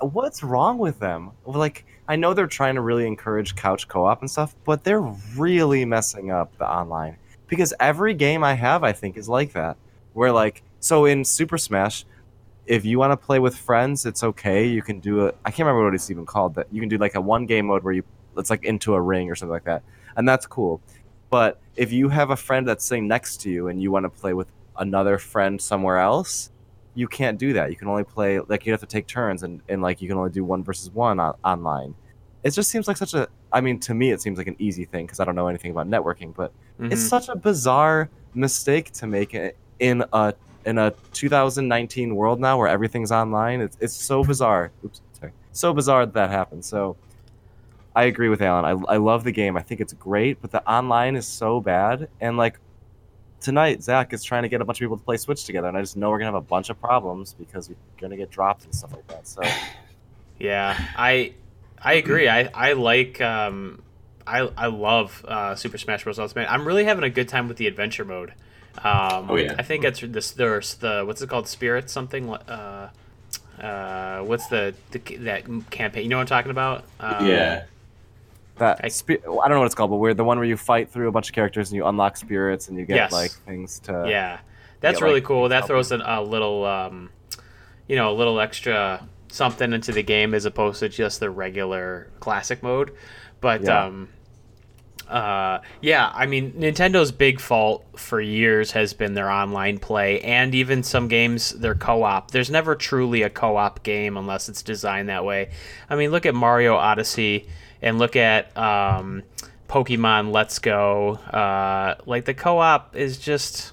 what's 0.00 0.42
wrong 0.42 0.78
with 0.78 0.98
them? 1.00 1.32
Like, 1.44 1.84
I 2.06 2.16
know 2.16 2.32
they're 2.32 2.46
trying 2.46 2.76
to 2.76 2.80
really 2.80 3.06
encourage 3.06 3.54
couch 3.56 3.88
co-op 3.88 4.20
and 4.20 4.30
stuff, 4.30 4.54
but 4.64 4.84
they're 4.84 5.02
really 5.36 5.84
messing 5.84 6.30
up 6.30 6.56
the 6.58 6.66
online 6.66 7.16
because 7.48 7.74
every 7.80 8.14
game 8.14 8.44
I 8.44 8.54
have, 8.54 8.84
I 8.84 8.92
think, 8.92 9.16
is 9.16 9.28
like 9.28 9.52
that. 9.52 9.76
Where 10.14 10.32
like, 10.32 10.62
so 10.80 11.04
in 11.04 11.24
Super 11.24 11.58
Smash, 11.58 12.04
if 12.66 12.84
you 12.84 12.98
want 12.98 13.12
to 13.12 13.16
play 13.16 13.38
with 13.40 13.56
friends, 13.56 14.06
it's 14.06 14.22
okay. 14.22 14.66
You 14.66 14.80
can 14.82 15.00
do 15.00 15.26
a, 15.26 15.32
I 15.44 15.50
can't 15.50 15.66
remember 15.66 15.84
what 15.84 15.94
it's 15.94 16.10
even 16.10 16.24
called, 16.24 16.54
but 16.54 16.66
you 16.72 16.80
can 16.80 16.88
do 16.88 16.98
like 16.98 17.14
a 17.14 17.20
one 17.20 17.46
game 17.46 17.66
mode 17.66 17.82
where 17.82 17.92
you, 17.94 18.04
it's 18.36 18.50
like 18.50 18.64
into 18.64 18.94
a 18.94 19.00
ring 19.00 19.30
or 19.30 19.34
something 19.34 19.52
like 19.52 19.64
that, 19.64 19.82
and 20.16 20.26
that's 20.28 20.46
cool. 20.46 20.80
But 21.30 21.60
if 21.76 21.92
you 21.92 22.08
have 22.08 22.30
a 22.30 22.36
friend 22.36 22.66
that's 22.66 22.84
sitting 22.84 23.06
next 23.08 23.38
to 23.42 23.50
you 23.50 23.68
and 23.68 23.80
you 23.82 23.90
want 23.90 24.04
to 24.04 24.10
play 24.10 24.32
with 24.32 24.48
another 24.78 25.18
friend 25.18 25.60
somewhere 25.60 25.98
else, 25.98 26.50
you 26.94 27.06
can't 27.06 27.38
do 27.38 27.52
that. 27.52 27.70
You 27.70 27.76
can 27.76 27.88
only 27.88 28.04
play 28.04 28.40
like 28.40 28.66
you 28.66 28.72
have 28.72 28.80
to 28.80 28.86
take 28.86 29.06
turns 29.06 29.42
and, 29.42 29.60
and 29.68 29.82
like 29.82 30.00
you 30.00 30.08
can 30.08 30.16
only 30.16 30.30
do 30.30 30.44
one 30.44 30.64
versus 30.64 30.90
one 30.90 31.20
on, 31.20 31.34
online. 31.44 31.94
It 32.42 32.50
just 32.52 32.70
seems 32.70 32.88
like 32.88 32.96
such 32.96 33.14
a 33.14 33.28
I 33.52 33.60
mean 33.60 33.78
to 33.80 33.94
me 33.94 34.10
it 34.10 34.20
seems 34.22 34.38
like 34.38 34.46
an 34.46 34.56
easy 34.58 34.84
thing 34.84 35.06
because 35.06 35.20
I 35.20 35.24
don't 35.24 35.34
know 35.34 35.48
anything 35.48 35.70
about 35.70 35.88
networking, 35.88 36.34
but 36.34 36.52
it's 36.80 37.02
Mhm. 37.04 37.08
such 37.08 37.28
a 37.28 37.36
bizarre 37.36 38.08
mistake 38.34 38.92
to 38.92 39.06
make 39.06 39.36
in 39.80 40.04
a 40.12 40.34
in 40.64 40.78
a 40.78 40.92
2019 41.12 42.14
world 42.16 42.40
now 42.40 42.58
where 42.58 42.68
everything's 42.68 43.12
online. 43.12 43.60
It's 43.60 43.76
it's 43.80 43.94
so 43.94 44.24
bizarre. 44.24 44.70
Oops, 44.84 45.00
sorry. 45.12 45.32
So 45.52 45.72
bizarre 45.72 46.06
that, 46.06 46.14
that 46.14 46.30
happened. 46.30 46.64
So 46.64 46.96
I 47.94 48.04
agree 48.04 48.28
with 48.28 48.42
Alan. 48.42 48.64
I, 48.64 48.94
I 48.94 48.96
love 48.98 49.24
the 49.24 49.32
game. 49.32 49.56
I 49.56 49.62
think 49.62 49.80
it's 49.80 49.92
great, 49.92 50.40
but 50.40 50.50
the 50.52 50.66
online 50.70 51.16
is 51.16 51.26
so 51.26 51.60
bad. 51.60 52.08
And 52.20 52.36
like 52.36 52.58
tonight, 53.40 53.82
Zach 53.82 54.12
is 54.12 54.22
trying 54.22 54.42
to 54.42 54.48
get 54.48 54.60
a 54.60 54.64
bunch 54.64 54.78
of 54.78 54.80
people 54.80 54.96
to 54.98 55.04
play 55.04 55.16
Switch 55.16 55.44
together, 55.44 55.68
and 55.68 55.76
I 55.76 55.80
just 55.80 55.96
know 55.96 56.10
we're 56.10 56.18
gonna 56.18 56.28
have 56.28 56.34
a 56.34 56.40
bunch 56.40 56.70
of 56.70 56.80
problems 56.80 57.34
because 57.34 57.68
we're 57.68 57.76
gonna 58.00 58.16
get 58.16 58.30
dropped 58.30 58.64
and 58.64 58.74
stuff 58.74 58.92
like 58.92 59.06
that. 59.08 59.26
So 59.26 59.42
Yeah, 60.38 60.78
I 60.96 61.32
I 61.82 61.94
agree. 61.94 62.28
I 62.28 62.50
I 62.54 62.72
like 62.74 63.20
um 63.20 63.82
I 64.26 64.40
I 64.56 64.66
love 64.66 65.24
uh, 65.26 65.54
Super 65.56 65.78
Smash 65.78 66.04
Bros. 66.04 66.18
Ultimate. 66.18 66.50
I'm 66.50 66.66
really 66.66 66.84
having 66.84 67.04
a 67.04 67.10
good 67.10 67.28
time 67.28 67.48
with 67.48 67.56
the 67.56 67.66
adventure 67.66 68.04
mode. 68.04 68.32
Um, 68.84 69.30
Oh, 69.30 69.36
yeah. 69.36 69.54
I 69.58 69.62
think 69.62 69.84
it's 69.84 70.00
this. 70.00 70.30
There's 70.30 70.74
the 70.76 71.02
what's 71.04 71.22
it 71.22 71.28
called? 71.28 71.48
Spirit 71.48 71.90
something. 71.90 72.30
Uh, 72.30 72.90
uh, 73.60 74.20
what's 74.20 74.46
the, 74.46 74.74
the 74.92 74.98
that 75.18 75.70
campaign? 75.70 76.04
You 76.04 76.08
know 76.10 76.18
what 76.18 76.22
I'm 76.22 76.26
talking 76.28 76.50
about? 76.52 76.84
Um, 77.00 77.26
yeah. 77.26 77.64
That 78.58 78.80
I- 78.82 78.86
I 78.88 79.16
don't 79.48 79.50
know 79.50 79.58
what 79.60 79.66
it's 79.66 79.74
called, 79.74 79.90
but 79.90 79.96
we're 79.96 80.14
the 80.14 80.24
one 80.24 80.38
where 80.38 80.46
you 80.46 80.56
fight 80.56 80.90
through 80.90 81.08
a 81.08 81.12
bunch 81.12 81.28
of 81.28 81.34
characters 81.34 81.70
and 81.70 81.76
you 81.76 81.86
unlock 81.86 82.16
spirits 82.16 82.68
and 82.68 82.78
you 82.78 82.84
get 82.84 82.96
Yes. 82.96 83.12
like 83.12 83.30
things 83.30 83.78
to. 83.80 84.06
Yeah, 84.08 84.38
that's 84.80 84.98
get, 84.98 85.04
really 85.04 85.16
like, 85.20 85.24
cool. 85.24 85.48
That 85.48 85.66
throws 85.66 85.90
a 85.92 86.20
little, 86.22 86.64
um, 86.64 87.10
you 87.86 87.96
know, 87.96 88.10
a 88.10 88.14
little 88.14 88.40
extra 88.40 89.06
something 89.30 89.72
into 89.72 89.92
the 89.92 90.02
game 90.02 90.34
as 90.34 90.44
opposed 90.44 90.80
to 90.80 90.88
just 90.88 91.20
the 91.20 91.30
regular 91.30 92.08
classic 92.20 92.62
mode. 92.62 92.92
But 93.40 93.62
Yeah. 93.62 93.84
um, 93.84 94.08
uh, 95.08 95.60
yeah, 95.80 96.10
I 96.14 96.26
mean, 96.26 96.52
Nintendo's 96.52 97.12
big 97.12 97.40
fault 97.40 97.84
for 97.96 98.20
years 98.20 98.72
has 98.72 98.92
been 98.92 99.14
their 99.14 99.30
online 99.30 99.78
play, 99.78 100.20
and 100.20 100.54
even 100.54 100.82
some 100.82 101.08
games 101.08 101.50
their 101.50 101.74
co-op. 101.74 102.30
There's 102.30 102.50
never 102.50 102.74
truly 102.74 103.22
a 103.22 103.30
co-op 103.30 103.82
game 103.82 104.18
unless 104.18 104.50
it's 104.50 104.62
designed 104.62 105.08
that 105.08 105.24
way. 105.24 105.48
I 105.88 105.96
mean, 105.96 106.10
look 106.10 106.26
at 106.26 106.34
Mario 106.34 106.74
Odyssey 106.76 107.48
and 107.82 107.98
look 107.98 108.16
at 108.16 108.56
um, 108.56 109.22
Pokemon 109.68 110.32
Let's 110.32 110.58
Go. 110.58 111.14
Uh, 111.14 111.96
like 112.06 112.24
the 112.24 112.34
co-op 112.34 112.96
is 112.96 113.18
just 113.18 113.72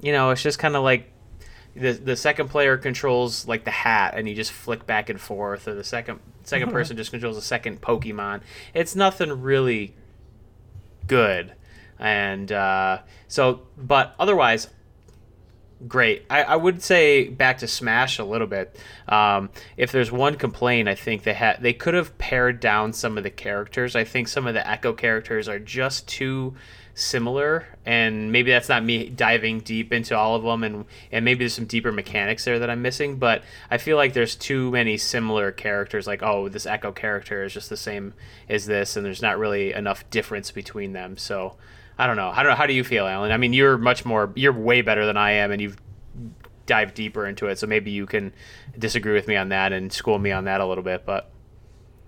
you 0.00 0.12
know, 0.12 0.30
it's 0.30 0.42
just 0.42 0.58
kind 0.58 0.76
of 0.76 0.82
like 0.82 1.10
the 1.76 1.92
the 1.92 2.16
second 2.16 2.48
player 2.48 2.76
controls 2.76 3.46
like 3.46 3.64
the 3.64 3.70
hat, 3.70 4.14
and 4.16 4.28
you 4.28 4.34
just 4.34 4.52
flick 4.52 4.86
back 4.86 5.08
and 5.08 5.20
forth, 5.20 5.68
or 5.68 5.74
the 5.74 5.84
second 5.84 6.20
second 6.42 6.72
person 6.72 6.96
just 6.96 7.10
controls 7.10 7.36
a 7.36 7.42
second 7.42 7.80
Pokemon. 7.80 8.40
It's 8.74 8.96
nothing 8.96 9.42
really 9.42 9.94
good, 11.06 11.52
and 11.98 12.50
uh, 12.50 13.00
so, 13.28 13.62
but 13.76 14.14
otherwise. 14.18 14.68
Great. 15.88 16.26
I, 16.28 16.42
I 16.42 16.56
would 16.56 16.82
say 16.82 17.28
back 17.28 17.58
to 17.58 17.66
Smash 17.66 18.18
a 18.18 18.24
little 18.24 18.46
bit. 18.46 18.76
Um, 19.08 19.48
if 19.78 19.92
there's 19.92 20.12
one 20.12 20.36
complaint, 20.36 20.88
I 20.88 20.94
think 20.94 21.22
they 21.22 21.32
had 21.32 21.62
they 21.62 21.72
could 21.72 21.94
have 21.94 22.16
pared 22.18 22.60
down 22.60 22.92
some 22.92 23.16
of 23.16 23.24
the 23.24 23.30
characters. 23.30 23.96
I 23.96 24.04
think 24.04 24.28
some 24.28 24.46
of 24.46 24.52
the 24.52 24.68
Echo 24.68 24.92
characters 24.92 25.48
are 25.48 25.58
just 25.58 26.06
too 26.06 26.54
similar 26.94 27.66
and 27.86 28.30
maybe 28.30 28.50
that's 28.50 28.68
not 28.68 28.84
me 28.84 29.08
diving 29.08 29.60
deep 29.60 29.92
into 29.92 30.14
all 30.14 30.34
of 30.34 30.42
them 30.42 30.62
and 30.62 30.84
and 31.10 31.24
maybe 31.24 31.38
there's 31.38 31.54
some 31.54 31.64
deeper 31.64 31.92
mechanics 31.92 32.44
there 32.44 32.58
that 32.58 32.68
I'm 32.68 32.82
missing 32.82 33.16
but 33.16 33.42
I 33.70 33.78
feel 33.78 33.96
like 33.96 34.12
there's 34.12 34.34
too 34.34 34.70
many 34.70 34.98
similar 34.98 35.50
characters 35.50 36.06
like 36.06 36.22
oh 36.22 36.48
this 36.48 36.66
echo 36.66 36.92
character 36.92 37.44
is 37.44 37.54
just 37.54 37.70
the 37.70 37.76
same 37.76 38.12
as 38.48 38.66
this 38.66 38.96
and 38.96 39.06
there's 39.06 39.22
not 39.22 39.38
really 39.38 39.72
enough 39.72 40.08
difference 40.10 40.50
between 40.50 40.92
them 40.92 41.16
so 41.16 41.56
I 42.00 42.06
don't 42.06 42.16
know 42.16 42.30
I 42.30 42.42
don't 42.42 42.50
know 42.50 42.56
how 42.56 42.66
do 42.66 42.72
you 42.72 42.82
feel 42.82 43.06
Alan 43.06 43.30
I 43.30 43.36
mean 43.36 43.52
you're 43.52 43.78
much 43.78 44.04
more 44.04 44.32
you're 44.34 44.52
way 44.52 44.82
better 44.82 45.06
than 45.06 45.16
I 45.16 45.32
am 45.32 45.52
and 45.52 45.60
you've 45.60 45.76
dived 46.66 46.94
deeper 46.94 47.26
into 47.26 47.46
it 47.46 47.58
so 47.58 47.66
maybe 47.66 47.90
you 47.90 48.06
can 48.06 48.32
disagree 48.78 49.12
with 49.12 49.28
me 49.28 49.36
on 49.36 49.50
that 49.50 49.72
and 49.72 49.92
school 49.92 50.18
me 50.18 50.32
on 50.32 50.44
that 50.44 50.60
a 50.60 50.66
little 50.66 50.84
bit 50.84 51.04
but 51.04 51.30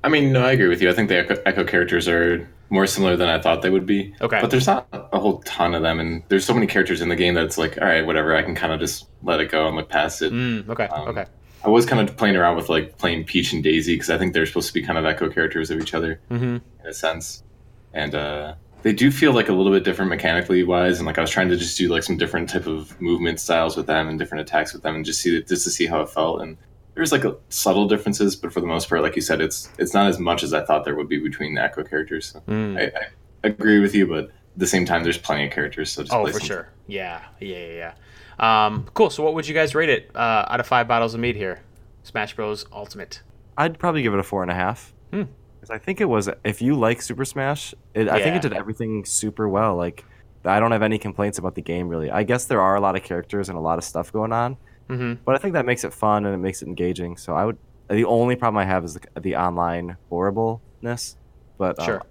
I 0.05 0.09
mean, 0.09 0.33
no, 0.33 0.45
I 0.45 0.53
agree 0.53 0.69
with 0.69 0.83
you. 0.83 0.91
I 0.91 0.95
think 0.95 1.09
the 1.09 1.19
Echo, 1.19 1.41
Echo 1.47 1.65
characters 1.65 2.09
are 2.09 2.49
more 2.71 2.87
similar 2.87 3.17
than 3.17 3.29
I 3.29 3.41
thought 3.41 3.63
they 3.63 3.71
would 3.71 3.87
be. 3.87 4.15
Okay. 4.21 4.41
But 4.41 4.51
there's 4.51 4.67
not 4.67 4.89
a 4.93 5.21
whole 5.21 5.39
ton 5.45 5.75
of 5.75 5.83
them, 5.83 6.01
and 6.01 6.23
there's 6.29 6.45
so 6.45 6.55
many 6.55 6.67
characters 6.67 7.01
in 7.01 7.09
the 7.09 7.17
game 7.17 7.35
that 7.35 7.45
it's 7.45 7.59
like, 7.59 7.79
all 7.81 7.87
right, 7.87 8.05
whatever. 8.05 8.35
I 8.35 8.43
can 8.43 8.55
kind 8.55 8.73
of 8.73 8.81
just 8.81 9.09
let 9.23 9.41
it 9.41 9.51
go 9.51 9.69
and 9.69 9.77
look 9.77 9.89
past 9.89 10.23
it. 10.23 10.33
mm, 10.33 10.69
okay 10.69 10.87
Um, 10.87 11.09
okay 11.09 11.27
I 11.65 11.69
was 11.69 11.87
kind 11.87 12.09
of 12.09 12.17
playing 12.17 12.35
around 12.35 12.57
with 12.57 12.69
like 12.69 12.99
playing 12.99 13.25
Peach 13.25 13.53
and 13.53 13.63
Daisy 13.63 13.95
because 13.95 14.11
I 14.11 14.19
think 14.19 14.33
they're 14.33 14.47
supposed 14.47 14.67
to 14.67 14.75
be 14.75 14.83
kind 14.83 14.99
of 14.99 15.05
Echo 15.05 15.31
characters 15.31 15.71
of 15.71 15.81
each 15.81 15.95
other 15.95 16.21
mm-hmm. 16.29 16.57
in 16.57 16.87
a 16.87 16.93
sense, 16.93 17.45
and 17.93 18.15
uh, 18.15 18.55
they 18.83 18.93
do 18.93 19.11
feel 19.11 19.33
like 19.33 19.49
a 19.49 19.53
little 19.53 19.73
bit 19.73 19.85
different 19.85 20.09
mechanically 20.11 20.63
wise. 20.63 20.99
And 20.99 21.07
like 21.07 21.19
I 21.19 21.21
was 21.21 21.31
trying 21.31 21.49
to 21.49 21.57
just 21.57 21.79
do 21.79 21.89
like 21.89 22.03
some 22.03 22.17
different 22.17 22.49
type 22.49 22.67
of 22.67 23.01
movement 23.01 23.41
styles 23.41 23.77
with 23.77 23.87
them 23.87 24.09
and 24.09 24.19
different 24.19 24.43
attacks 24.43 24.73
with 24.73 24.83
them, 24.83 24.95
and 24.97 25.05
just 25.05 25.21
see 25.21 25.43
just 25.43 25.65
to 25.65 25.71
see 25.71 25.87
how 25.87 26.01
it 26.01 26.09
felt. 26.09 26.43
And 26.43 26.57
there's 26.95 27.13
like 27.13 27.25
a, 27.25 27.37
subtle 27.49 27.89
differences, 27.89 28.37
but 28.37 28.53
for 28.53 28.61
the 28.61 28.67
most 28.67 28.89
part, 28.89 29.03
like 29.03 29.17
you 29.17 29.23
said, 29.23 29.41
it's 29.41 29.71
it's 29.79 29.95
not 29.95 30.07
as 30.09 30.19
much 30.19 30.43
as 30.43 30.53
I 30.53 30.65
thought 30.65 30.85
there 30.85 30.95
would 30.95 31.09
be 31.09 31.19
between 31.19 31.55
the 31.55 31.63
Echo 31.63 31.85
characters. 31.85 32.27
So 32.27 32.41
mm. 32.49 32.79
I, 32.79 32.93
I 32.99 33.49
agree 33.49 33.81
with 33.81 33.95
you, 33.95 34.07
but 34.07 34.25
at 34.25 34.31
the 34.57 34.67
same 34.67 34.85
time, 34.85 35.03
there's 35.03 35.19
plenty 35.19 35.47
of 35.47 35.53
characters. 35.53 35.91
So 35.93 36.03
just 36.03 36.13
Oh, 36.13 36.23
play 36.23 36.33
for 36.33 36.41
some- 36.41 36.49
sure. 36.49 36.69
Yeah, 36.87 37.23
yeah, 37.41 37.57
yeah, 37.57 37.93
yeah. 38.39 38.67
Um, 38.67 38.87
cool. 38.95 39.11
So, 39.11 39.23
what 39.23 39.35
would 39.35 39.47
you 39.47 39.55
guys 39.55 39.75
rate 39.75 39.89
it 39.89 40.11
uh, 40.15 40.47
out 40.49 40.61
of 40.61 40.67
five 40.67 40.89
bottles 40.89 41.15
of 41.15 41.21
mead 41.21 41.37
here? 41.37 41.63
Smash 42.03 42.35
Bros. 42.35 42.67
Ultimate. 42.73 43.23
I'd 43.57 43.79
probably 43.79 44.03
give 44.03 44.13
it 44.15 44.19
a 44.19 44.23
four 44.23 44.43
and 44.43 44.51
a 44.51 44.55
half. 44.55 44.93
Hmm. 45.13 45.23
'Cause 45.63 45.71
I 45.71 45.79
think 45.79 46.01
it 46.01 46.07
was 46.07 46.29
if 46.45 46.61
you 46.61 46.75
like 46.75 47.01
Super 47.01 47.25
Smash, 47.25 47.73
it, 47.95 48.09
I 48.09 48.21
think 48.21 48.35
it 48.35 48.43
did 48.43 48.53
everything 48.53 49.05
super 49.05 49.49
well. 49.49 49.77
Like 49.77 50.05
I 50.45 50.59
don't 50.59 50.73
have 50.73 50.83
any 50.83 50.99
complaints 50.99 51.39
about 51.39 51.55
the 51.55 51.63
game 51.63 51.89
really. 51.89 52.11
I 52.11 52.25
guess 52.25 52.47
there 52.47 52.61
are 52.61 52.75
a 52.75 52.81
lot 52.81 52.97
of 52.97 53.05
characters 53.05 53.49
and 53.49 53.57
a 53.57 53.61
lot 53.61 53.79
of 53.79 53.85
stuff 53.85 54.13
going 54.13 54.33
on, 54.33 54.57
Mm-hmm. 54.89 55.23
but 55.25 55.37
I 55.37 55.39
think 55.39 55.55
that 55.55 55.65
makes 55.65 55.85
it 55.85 55.93
fun 55.95 56.27
and 56.27 56.35
it 56.35 56.39
makes 56.39 56.63
it 56.63 56.67
engaging. 56.69 57.17
So 57.17 57.35
I 57.35 57.45
would. 57.45 57.59
The 57.89 58.05
only 58.05 58.35
problem 58.35 58.59
I 58.59 58.65
have 58.65 58.85
is 58.85 58.95
the, 58.95 59.21
the 59.21 59.37
online 59.37 59.97
horribleness, 60.11 61.17
but 61.59 61.79
um, 61.79 61.85
Sure. 61.85 62.03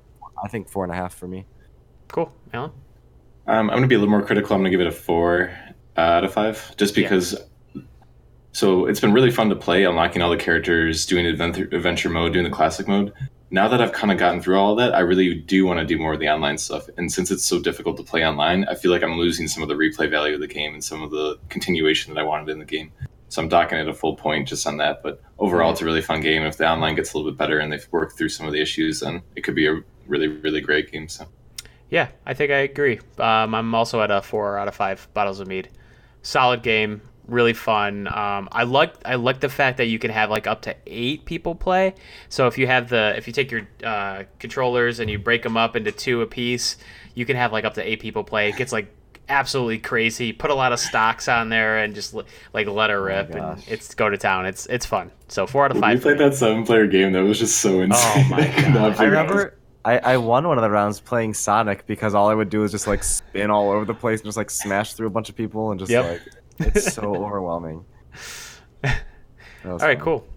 I 0.41 0.47
think 0.47 0.69
four 0.69 0.85
and 0.85 0.93
a 0.93 0.95
half 0.95 1.13
for 1.13 1.27
me. 1.27 1.45
Cool, 2.07 2.31
Alan. 2.53 2.71
Um, 3.47 3.69
I'm 3.69 3.75
going 3.77 3.81
to 3.81 3.87
be 3.87 3.95
a 3.95 3.97
little 3.99 4.11
more 4.11 4.21
critical. 4.25 4.55
I'm 4.55 4.61
going 4.61 4.71
to 4.71 4.77
give 4.77 4.85
it 4.85 4.87
a 4.87 4.91
four 4.95 5.51
uh, 5.97 5.99
out 6.01 6.23
of 6.23 6.31
five, 6.33 6.73
just 6.77 6.95
Yeah. 6.95 7.03
because. 7.03 7.35
So 8.53 8.85
it's 8.85 8.99
been 8.99 9.13
really 9.13 9.31
fun 9.31 9.49
to 9.49 9.55
play, 9.55 9.85
unlocking 9.85 10.21
all 10.21 10.29
the 10.29 10.35
characters, 10.37 11.05
doing 11.05 11.25
adventure, 11.25 11.69
adventure 11.71 12.09
mode, 12.09 12.33
doing 12.33 12.43
the 12.45 12.51
classic 12.51 12.87
mode. 12.87 13.13
Now 13.53 13.67
that 13.67 13.81
I've 13.81 13.91
kind 13.91 14.13
of 14.13 14.17
gotten 14.17 14.41
through 14.41 14.57
all 14.57 14.75
that, 14.75 14.95
I 14.95 15.01
really 15.01 15.35
do 15.35 15.65
want 15.65 15.81
to 15.81 15.85
do 15.85 15.97
more 15.97 16.13
of 16.13 16.21
the 16.21 16.29
online 16.29 16.57
stuff. 16.57 16.87
And 16.95 17.11
since 17.11 17.31
it's 17.31 17.43
so 17.43 17.59
difficult 17.59 17.97
to 17.97 18.03
play 18.03 18.25
online, 18.25 18.65
I 18.69 18.75
feel 18.75 18.91
like 18.91 19.03
I'm 19.03 19.17
losing 19.17 19.49
some 19.49 19.61
of 19.61 19.67
the 19.67 19.75
replay 19.75 20.09
value 20.09 20.35
of 20.35 20.39
the 20.39 20.47
game 20.47 20.73
and 20.73 20.81
some 20.81 21.01
of 21.01 21.11
the 21.11 21.37
continuation 21.49 22.13
that 22.13 22.19
I 22.19 22.23
wanted 22.23 22.47
in 22.47 22.59
the 22.59 22.65
game. 22.65 22.93
So 23.27 23.41
I'm 23.41 23.49
docking 23.49 23.77
it 23.77 23.89
a 23.89 23.93
full 23.93 24.15
point 24.15 24.47
just 24.47 24.65
on 24.65 24.77
that. 24.77 25.03
But 25.03 25.21
overall, 25.37 25.73
it's 25.73 25.81
a 25.81 25.85
really 25.85 26.01
fun 26.01 26.21
game. 26.21 26.43
If 26.43 26.55
the 26.55 26.65
online 26.65 26.95
gets 26.95 27.13
a 27.13 27.17
little 27.17 27.29
bit 27.29 27.37
better 27.37 27.59
and 27.59 27.73
they've 27.73 27.87
worked 27.91 28.17
through 28.17 28.29
some 28.29 28.47
of 28.47 28.53
the 28.53 28.61
issues, 28.61 29.01
then 29.01 29.21
it 29.35 29.41
could 29.41 29.55
be 29.55 29.67
a 29.67 29.81
really, 30.07 30.29
really 30.29 30.61
great 30.61 30.89
game. 30.89 31.09
So. 31.09 31.25
Yeah, 31.89 32.07
I 32.25 32.33
think 32.33 32.51
I 32.51 32.59
agree. 32.59 32.99
Um, 33.19 33.53
I'm 33.53 33.75
also 33.75 34.01
at 34.01 34.11
a 34.11 34.21
four 34.21 34.57
out 34.57 34.69
of 34.69 34.75
five 34.75 35.09
bottles 35.13 35.41
of 35.41 35.47
mead. 35.47 35.69
Solid 36.21 36.63
game, 36.63 37.01
really 37.31 37.53
fun. 37.53 38.07
Um, 38.07 38.49
I 38.51 38.63
like 38.63 38.93
I 39.05 39.15
like 39.15 39.39
the 39.39 39.49
fact 39.49 39.77
that 39.77 39.85
you 39.87 39.97
can 39.99 40.11
have 40.11 40.29
like 40.29 40.45
up 40.47 40.61
to 40.63 40.75
eight 40.85 41.25
people 41.25 41.55
play. 41.55 41.95
So 42.29 42.47
if 42.47 42.57
you 42.57 42.67
have 42.67 42.89
the 42.89 43.13
if 43.17 43.25
you 43.27 43.33
take 43.33 43.49
your 43.51 43.67
uh, 43.83 44.23
controllers 44.39 44.99
and 44.99 45.09
you 45.09 45.17
break 45.17 45.43
them 45.43 45.57
up 45.57 45.75
into 45.75 45.91
two 45.91 46.21
a 46.21 46.27
piece, 46.27 46.77
you 47.15 47.25
can 47.25 47.35
have 47.37 47.51
like 47.51 47.65
up 47.65 47.73
to 47.75 47.81
eight 47.89 47.99
people 47.99 48.23
play. 48.23 48.49
It 48.49 48.57
gets 48.57 48.71
like 48.71 48.93
absolutely 49.29 49.79
crazy. 49.79 50.33
Put 50.33 50.51
a 50.51 50.55
lot 50.55 50.73
of 50.73 50.79
stocks 50.79 51.27
on 51.29 51.49
there 51.49 51.77
and 51.77 51.95
just 51.95 52.13
like 52.53 52.67
let 52.67 52.89
her 52.89 53.01
rip 53.01 53.33
and 53.33 53.63
it's 53.67 53.93
go 53.95 54.09
to 54.09 54.17
town. 54.17 54.45
It's 54.45 54.65
it's 54.67 54.85
fun. 54.85 55.11
So 55.29 55.47
four 55.47 55.65
out 55.65 55.71
of 55.71 55.77
five. 55.77 55.93
We 55.93 55.95
five. 55.95 56.17
played 56.17 56.17
that 56.19 56.35
seven 56.35 56.65
player 56.65 56.85
game 56.87 57.13
that 57.13 57.23
was 57.23 57.39
just 57.39 57.57
so 57.61 57.81
insane. 57.81 58.25
Oh 58.25 58.29
my 58.29 58.37
I 58.41 58.47
could 58.49 58.73
not 58.73 58.97
God. 58.97 59.01
I 59.01 59.03
remember 59.05 59.57
I, 59.83 59.97
I 59.97 60.17
won 60.17 60.47
one 60.47 60.59
of 60.59 60.61
the 60.61 60.69
rounds 60.69 60.99
playing 60.99 61.33
Sonic 61.33 61.87
because 61.87 62.13
all 62.13 62.29
I 62.29 62.35
would 62.35 62.49
do 62.51 62.63
is 62.63 62.71
just 62.71 62.85
like 62.85 63.03
spin 63.03 63.49
all 63.49 63.71
over 63.71 63.83
the 63.85 63.95
place 63.95 64.19
and 64.19 64.25
just 64.27 64.37
like 64.37 64.51
smash 64.51 64.93
through 64.93 65.07
a 65.07 65.11
bunch 65.11 65.29
of 65.29 65.35
people 65.35 65.71
and 65.71 65.79
just 65.79 65.89
Yep. 65.91 66.05
like 66.05 66.21
it's 66.62 66.93
so 66.93 67.15
overwhelming. 67.26 67.86
All 68.84 69.78
right, 69.78 69.97
fun. 69.97 70.00
cool. 70.00 70.28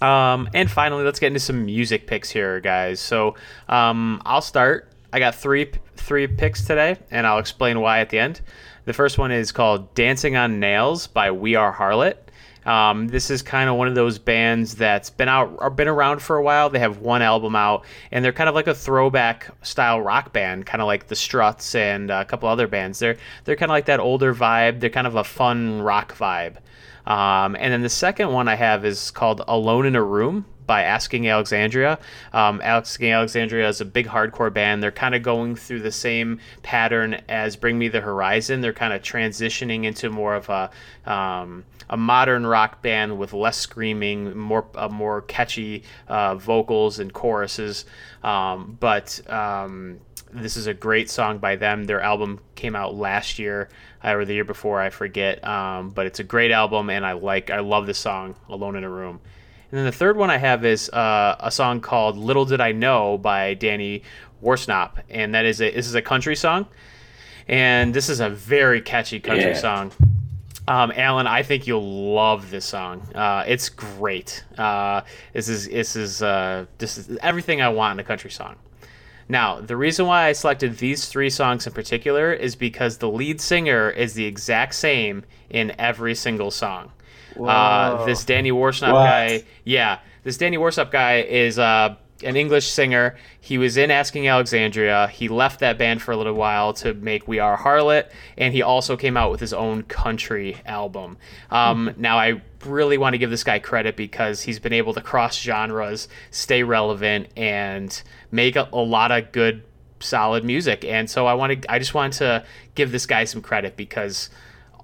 Um, 0.00 0.48
and 0.54 0.70
finally, 0.70 1.04
let's 1.04 1.20
get 1.20 1.28
into 1.28 1.40
some 1.40 1.66
music 1.66 2.06
picks 2.06 2.30
here, 2.30 2.60
guys. 2.60 3.00
So 3.00 3.36
um, 3.68 4.22
I'll 4.24 4.40
start. 4.40 4.90
I 5.12 5.18
got 5.18 5.34
three 5.34 5.70
three 5.96 6.26
picks 6.26 6.64
today, 6.64 6.96
and 7.10 7.26
I'll 7.26 7.38
explain 7.38 7.80
why 7.80 8.00
at 8.00 8.10
the 8.10 8.18
end. 8.18 8.40
The 8.86 8.92
first 8.92 9.18
one 9.18 9.30
is 9.30 9.52
called 9.52 9.94
"Dancing 9.94 10.36
on 10.36 10.58
Nails" 10.58 11.06
by 11.06 11.30
We 11.30 11.54
Are 11.54 11.74
Harlot. 11.74 12.16
Um, 12.66 13.08
this 13.08 13.30
is 13.30 13.42
kind 13.42 13.70
of 13.70 13.76
one 13.76 13.88
of 13.88 13.94
those 13.94 14.18
bands 14.18 14.74
that's 14.74 15.10
been 15.10 15.28
out 15.28 15.56
or 15.58 15.70
been 15.70 15.88
around 15.88 16.20
for 16.20 16.36
a 16.36 16.42
while. 16.42 16.70
They 16.70 16.78
have 16.78 16.98
one 16.98 17.22
album 17.22 17.56
out, 17.56 17.84
and 18.10 18.24
they're 18.24 18.32
kind 18.32 18.48
of 18.48 18.54
like 18.54 18.66
a 18.66 18.74
throwback 18.74 19.50
style 19.62 20.00
rock 20.00 20.32
band, 20.32 20.66
kind 20.66 20.80
of 20.82 20.86
like 20.86 21.08
the 21.08 21.16
Struts 21.16 21.74
and 21.74 22.10
a 22.10 22.24
couple 22.24 22.48
other 22.48 22.66
bands. 22.66 22.98
They're 22.98 23.16
they're 23.44 23.56
kind 23.56 23.70
of 23.70 23.74
like 23.74 23.86
that 23.86 24.00
older 24.00 24.34
vibe. 24.34 24.80
They're 24.80 24.90
kind 24.90 25.06
of 25.06 25.16
a 25.16 25.24
fun 25.24 25.82
rock 25.82 26.16
vibe. 26.16 26.56
Um, 27.06 27.56
and 27.58 27.72
then 27.72 27.82
the 27.82 27.88
second 27.88 28.32
one 28.32 28.46
I 28.46 28.54
have 28.54 28.84
is 28.84 29.10
called 29.10 29.42
Alone 29.48 29.86
in 29.86 29.96
a 29.96 30.02
Room 30.02 30.44
by 30.70 30.82
Asking 30.84 31.28
Alexandria. 31.28 31.98
Um, 32.32 32.60
Asking 32.62 33.10
Alexandria 33.10 33.68
is 33.68 33.80
a 33.80 33.84
big 33.84 34.06
hardcore 34.06 34.52
band. 34.52 34.80
They're 34.80 34.92
kind 34.92 35.16
of 35.16 35.22
going 35.22 35.56
through 35.56 35.80
the 35.80 35.90
same 35.90 36.38
pattern 36.62 37.20
as 37.28 37.56
Bring 37.56 37.76
Me 37.76 37.88
the 37.88 38.00
Horizon. 38.00 38.60
They're 38.60 38.72
kind 38.72 38.92
of 38.92 39.02
transitioning 39.02 39.84
into 39.84 40.10
more 40.10 40.36
of 40.36 40.48
a 40.48 40.70
um, 41.10 41.64
a 41.90 41.96
modern 41.96 42.46
rock 42.46 42.80
band 42.80 43.18
with 43.18 43.32
less 43.34 43.58
screaming, 43.58 44.34
more 44.38 44.64
uh, 44.76 44.88
more 44.88 45.20
catchy 45.22 45.82
uh, 46.08 46.36
vocals 46.36 46.98
and 47.00 47.12
choruses. 47.12 47.84
Um, 48.22 48.76
but 48.80 49.20
um, 49.28 49.98
this 50.32 50.56
is 50.56 50.66
a 50.68 50.72
great 50.74 51.10
song 51.10 51.38
by 51.38 51.56
them. 51.56 51.84
Their 51.84 52.00
album 52.00 52.38
came 52.54 52.76
out 52.76 52.94
last 52.94 53.38
year 53.40 53.68
uh, 54.04 54.14
or 54.14 54.24
the 54.24 54.34
year 54.34 54.44
before, 54.44 54.80
I 54.80 54.90
forget. 54.90 55.44
Um, 55.44 55.90
but 55.90 56.06
it's 56.06 56.20
a 56.20 56.24
great 56.24 56.52
album, 56.52 56.88
and 56.88 57.04
I 57.04 57.12
like 57.12 57.50
I 57.50 57.58
love 57.60 57.86
the 57.86 57.94
song 57.94 58.36
"Alone 58.48 58.76
in 58.76 58.84
a 58.84 58.88
Room." 58.88 59.20
And 59.72 59.78
then 59.78 59.84
the 59.84 59.92
third 59.92 60.16
one 60.16 60.30
I 60.30 60.36
have 60.38 60.64
is 60.64 60.88
uh, 60.90 61.36
a 61.40 61.50
song 61.50 61.80
called 61.80 62.16
"Little 62.16 62.44
Did 62.44 62.60
I 62.60 62.70
Know" 62.72 63.18
by 63.18 63.54
Danny 63.54 64.04
Worsnop, 64.42 65.00
and 65.10 65.34
that 65.34 65.44
is 65.44 65.60
a 65.60 65.70
this 65.72 65.88
is 65.88 65.96
a 65.96 66.02
country 66.02 66.36
song, 66.36 66.66
and 67.48 67.92
this 67.92 68.08
is 68.08 68.20
a 68.20 68.30
very 68.30 68.80
catchy 68.80 69.18
country 69.18 69.50
Yeah. 69.50 69.54
song. 69.58 69.92
Um, 70.70 70.92
Alan, 70.94 71.26
I 71.26 71.42
think 71.42 71.66
you'll 71.66 72.14
love 72.14 72.50
this 72.50 72.64
song. 72.64 73.00
Uh, 73.12 73.42
it's 73.44 73.68
great. 73.68 74.44
Uh, 74.56 75.00
this 75.32 75.48
is 75.48 75.66
this 75.66 75.96
is 75.96 76.22
uh, 76.22 76.66
this 76.78 76.96
is 76.96 77.18
everything 77.22 77.60
I 77.60 77.70
want 77.70 77.98
in 77.98 78.04
a 78.04 78.06
country 78.06 78.30
song. 78.30 78.54
Now, 79.28 79.60
the 79.60 79.76
reason 79.76 80.06
why 80.06 80.26
I 80.26 80.32
selected 80.32 80.78
these 80.78 81.06
three 81.06 81.28
songs 81.28 81.66
in 81.66 81.72
particular 81.72 82.32
is 82.32 82.54
because 82.54 82.98
the 82.98 83.10
lead 83.10 83.40
singer 83.40 83.90
is 83.90 84.14
the 84.14 84.24
exact 84.24 84.76
same 84.76 85.24
in 85.50 85.72
every 85.76 86.14
single 86.14 86.52
song. 86.52 86.92
Uh, 87.40 88.04
this 88.04 88.24
Danny 88.24 88.52
Worsnop 88.52 88.92
guy, 88.92 89.42
yeah, 89.64 89.98
this 90.22 90.36
Danny 90.36 90.56
Worsnop 90.56 90.92
guy 90.92 91.22
is 91.22 91.58
uh, 91.58 91.96
an 92.24 92.36
English 92.36 92.68
singer. 92.68 93.16
He 93.40 93.58
was 93.58 93.76
in 93.76 93.90
Asking 93.90 94.28
Alexandria. 94.28 95.08
He 95.08 95.28
left 95.28 95.60
that 95.60 95.78
band 95.78 96.02
for 96.02 96.12
a 96.12 96.16
little 96.16 96.34
while 96.34 96.72
to 96.74 96.94
make 96.94 97.26
We 97.26 97.38
Are 97.38 97.58
Harlot, 97.58 98.10
and 98.36 98.54
he 98.54 98.62
also 98.62 98.96
came 98.96 99.16
out 99.16 99.30
with 99.30 99.40
his 99.40 99.52
own 99.52 99.82
country 99.84 100.58
album. 100.66 101.18
Um, 101.50 101.94
now, 101.96 102.18
I 102.18 102.42
really 102.66 102.98
want 102.98 103.14
to 103.14 103.18
give 103.18 103.30
this 103.30 103.44
guy 103.44 103.58
credit 103.58 103.96
because 103.96 104.42
he's 104.42 104.58
been 104.58 104.72
able 104.72 104.94
to 104.94 105.00
cross 105.00 105.38
genres, 105.38 106.08
stay 106.30 106.62
relevant, 106.62 107.28
and 107.36 108.02
make 108.30 108.56
a, 108.56 108.68
a 108.72 108.76
lot 108.76 109.10
of 109.10 109.32
good, 109.32 109.62
solid 110.00 110.44
music. 110.44 110.84
And 110.84 111.08
so 111.08 111.26
I 111.26 111.34
wanted, 111.34 111.66
I 111.68 111.78
just 111.78 111.94
want 111.94 112.14
to 112.14 112.44
give 112.74 112.92
this 112.92 113.06
guy 113.06 113.24
some 113.24 113.42
credit 113.42 113.76
because 113.76 114.30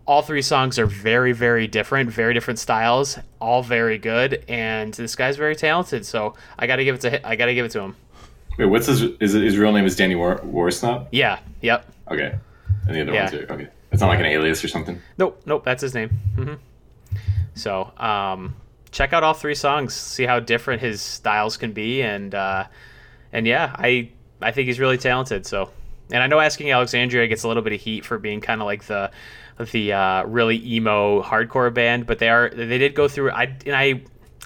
all 0.06 0.22
three 0.22 0.42
songs 0.42 0.78
are 0.78 0.86
very 0.86 1.32
very 1.32 1.66
different 1.66 2.08
very 2.10 2.32
different 2.32 2.58
styles 2.58 3.18
all 3.40 3.62
very 3.62 3.98
good 3.98 4.44
and 4.48 4.94
this 4.94 5.14
guy's 5.16 5.36
very 5.36 5.56
talented 5.56 6.06
so 6.06 6.34
i 6.58 6.66
gotta 6.66 6.84
give 6.84 6.94
it 6.94 7.00
to 7.00 7.26
i 7.28 7.34
gotta 7.36 7.54
give 7.54 7.64
it 7.66 7.70
to 7.70 7.80
him 7.80 7.94
Wait, 8.58 8.64
what's 8.66 8.86
his? 8.86 9.02
Is 9.20 9.34
it, 9.34 9.42
his 9.42 9.58
real 9.58 9.70
name 9.70 9.84
is 9.84 9.96
Danny 9.96 10.14
War, 10.14 10.38
Worsnop? 10.38 11.08
yeah 11.12 11.40
yep 11.60 11.86
Okay, 12.10 12.34
and 12.86 12.94
the 12.94 13.02
other 13.02 13.12
Yeah. 13.12 13.22
ones 13.24 13.34
are 13.34 13.52
okay. 13.52 13.68
It's 13.92 14.00
not 14.00 14.08
like 14.08 14.20
an 14.20 14.26
alias 14.26 14.62
or 14.64 14.68
something. 14.68 15.00
nope 15.18 15.42
nope 15.44 15.64
that's 15.64 15.82
his 15.82 15.94
name 15.94 16.08
hmm 16.36 16.54
so 17.54 17.90
um 17.98 18.54
check 18.90 19.12
out 19.12 19.22
all 19.24 19.34
three 19.34 19.54
songs 19.54 19.94
see 19.94 20.24
how 20.24 20.38
different 20.40 20.80
his 20.80 21.02
styles 21.02 21.56
can 21.56 21.72
be 21.72 22.02
and 22.02 22.34
uh 22.34 22.64
and 23.32 23.46
yeah 23.46 23.74
i 23.78 24.08
i 24.40 24.50
think 24.52 24.66
he's 24.68 24.78
really 24.80 24.98
talented 24.98 25.44
so 25.46 25.70
and 26.10 26.22
i 26.22 26.26
know 26.26 26.38
asking 26.38 26.70
alexandria 26.70 27.26
gets 27.26 27.42
a 27.42 27.48
little 27.48 27.62
bit 27.62 27.72
of 27.72 27.80
heat 27.80 28.04
for 28.04 28.18
being 28.18 28.40
kind 28.40 28.60
of 28.60 28.66
like 28.66 28.84
the 28.84 29.10
the 29.72 29.92
uh, 29.92 30.24
really 30.24 30.62
emo 30.76 31.22
hardcore 31.22 31.72
band 31.72 32.06
but 32.06 32.18
they 32.18 32.28
are 32.28 32.50
they 32.50 32.78
did 32.78 32.94
go 32.94 33.08
through 33.08 33.30
i 33.30 33.44
and 33.64 33.74
i 33.74 34.00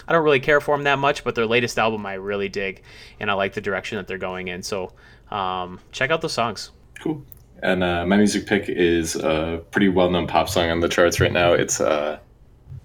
i 0.07 0.13
don't 0.13 0.23
really 0.25 0.41
care 0.41 0.61
for 0.61 0.77
them 0.77 0.85
that 0.85 0.99
much 0.99 1.25
but 1.25 1.35
their 1.35 1.47
latest 1.47 1.79
album 1.79 2.07
i 2.07 2.15
really 2.15 2.49
dig 2.49 2.83
and 3.19 3.31
i 3.31 3.35
like 3.35 3.53
the 3.55 3.61
direction 3.61 3.97
that 3.97 4.07
they're 4.07 4.19
going 4.19 4.49
in 4.49 4.63
so 4.63 4.93
um 5.31 5.81
check 5.93 6.11
out 6.11 6.21
the 6.21 6.29
songs 6.29 6.71
Cool. 7.01 7.25
And 7.63 7.83
uh, 7.83 8.07
my 8.07 8.17
music 8.17 8.47
pick 8.47 8.69
is 8.69 9.17
a 9.17 9.63
pretty 9.71 9.89
well-known 9.89 10.27
pop 10.27 10.49
song 10.49 10.71
on 10.71 10.81
the 10.81 10.89
charts 10.89 11.19
right 11.21 11.33
now. 11.33 11.53
It's 11.53 11.81
uh, 11.81 12.19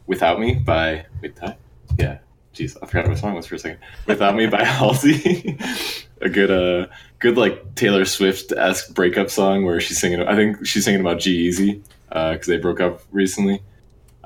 "Without 0.08 0.40
Me" 0.40 0.54
by 0.56 1.06
wait, 1.22 1.36
that? 1.38 1.58
yeah. 1.98 2.20
Jeez, 2.54 2.78
I 2.82 2.86
forgot 2.86 3.10
what 3.10 3.18
song 3.18 3.36
was 3.36 3.46
for 3.46 3.56
a 3.56 3.60
second. 3.60 3.80
"Without 4.06 4.36
Me" 4.36 4.48
by 4.48 4.64
Halsey. 4.66 5.58
a 6.22 6.30
good, 6.30 6.50
uh, 6.52 6.88
good 7.20 7.38
like 7.38 7.76
Taylor 7.76 8.06
Swift 8.06 8.52
esque 8.54 8.94
breakup 8.94 9.30
song 9.30 9.66
where 9.66 9.80
she's 9.82 10.00
singing. 10.00 10.22
I 10.22 10.36
think 10.36 10.66
she's 10.66 10.86
singing 10.86 11.02
about 11.02 11.20
G-Eazy 11.20 11.82
because 12.10 12.48
they 12.48 12.58
broke 12.58 12.80
up 12.80 13.02
recently. 13.12 13.62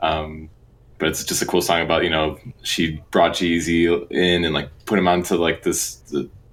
Um, 0.02 0.50
but 0.98 1.08
it's 1.10 1.24
just 1.24 1.42
a 1.42 1.46
cool 1.46 1.62
song 1.62 1.82
about 1.82 2.04
you 2.04 2.10
know 2.10 2.38
she 2.62 3.02
brought 3.12 3.36
G-Eazy 3.36 4.12
in 4.12 4.44
and 4.46 4.54
like 4.54 4.70
put 4.86 5.00
him 5.00 5.08
onto 5.08 5.36
like 5.36 5.64
this 5.64 6.02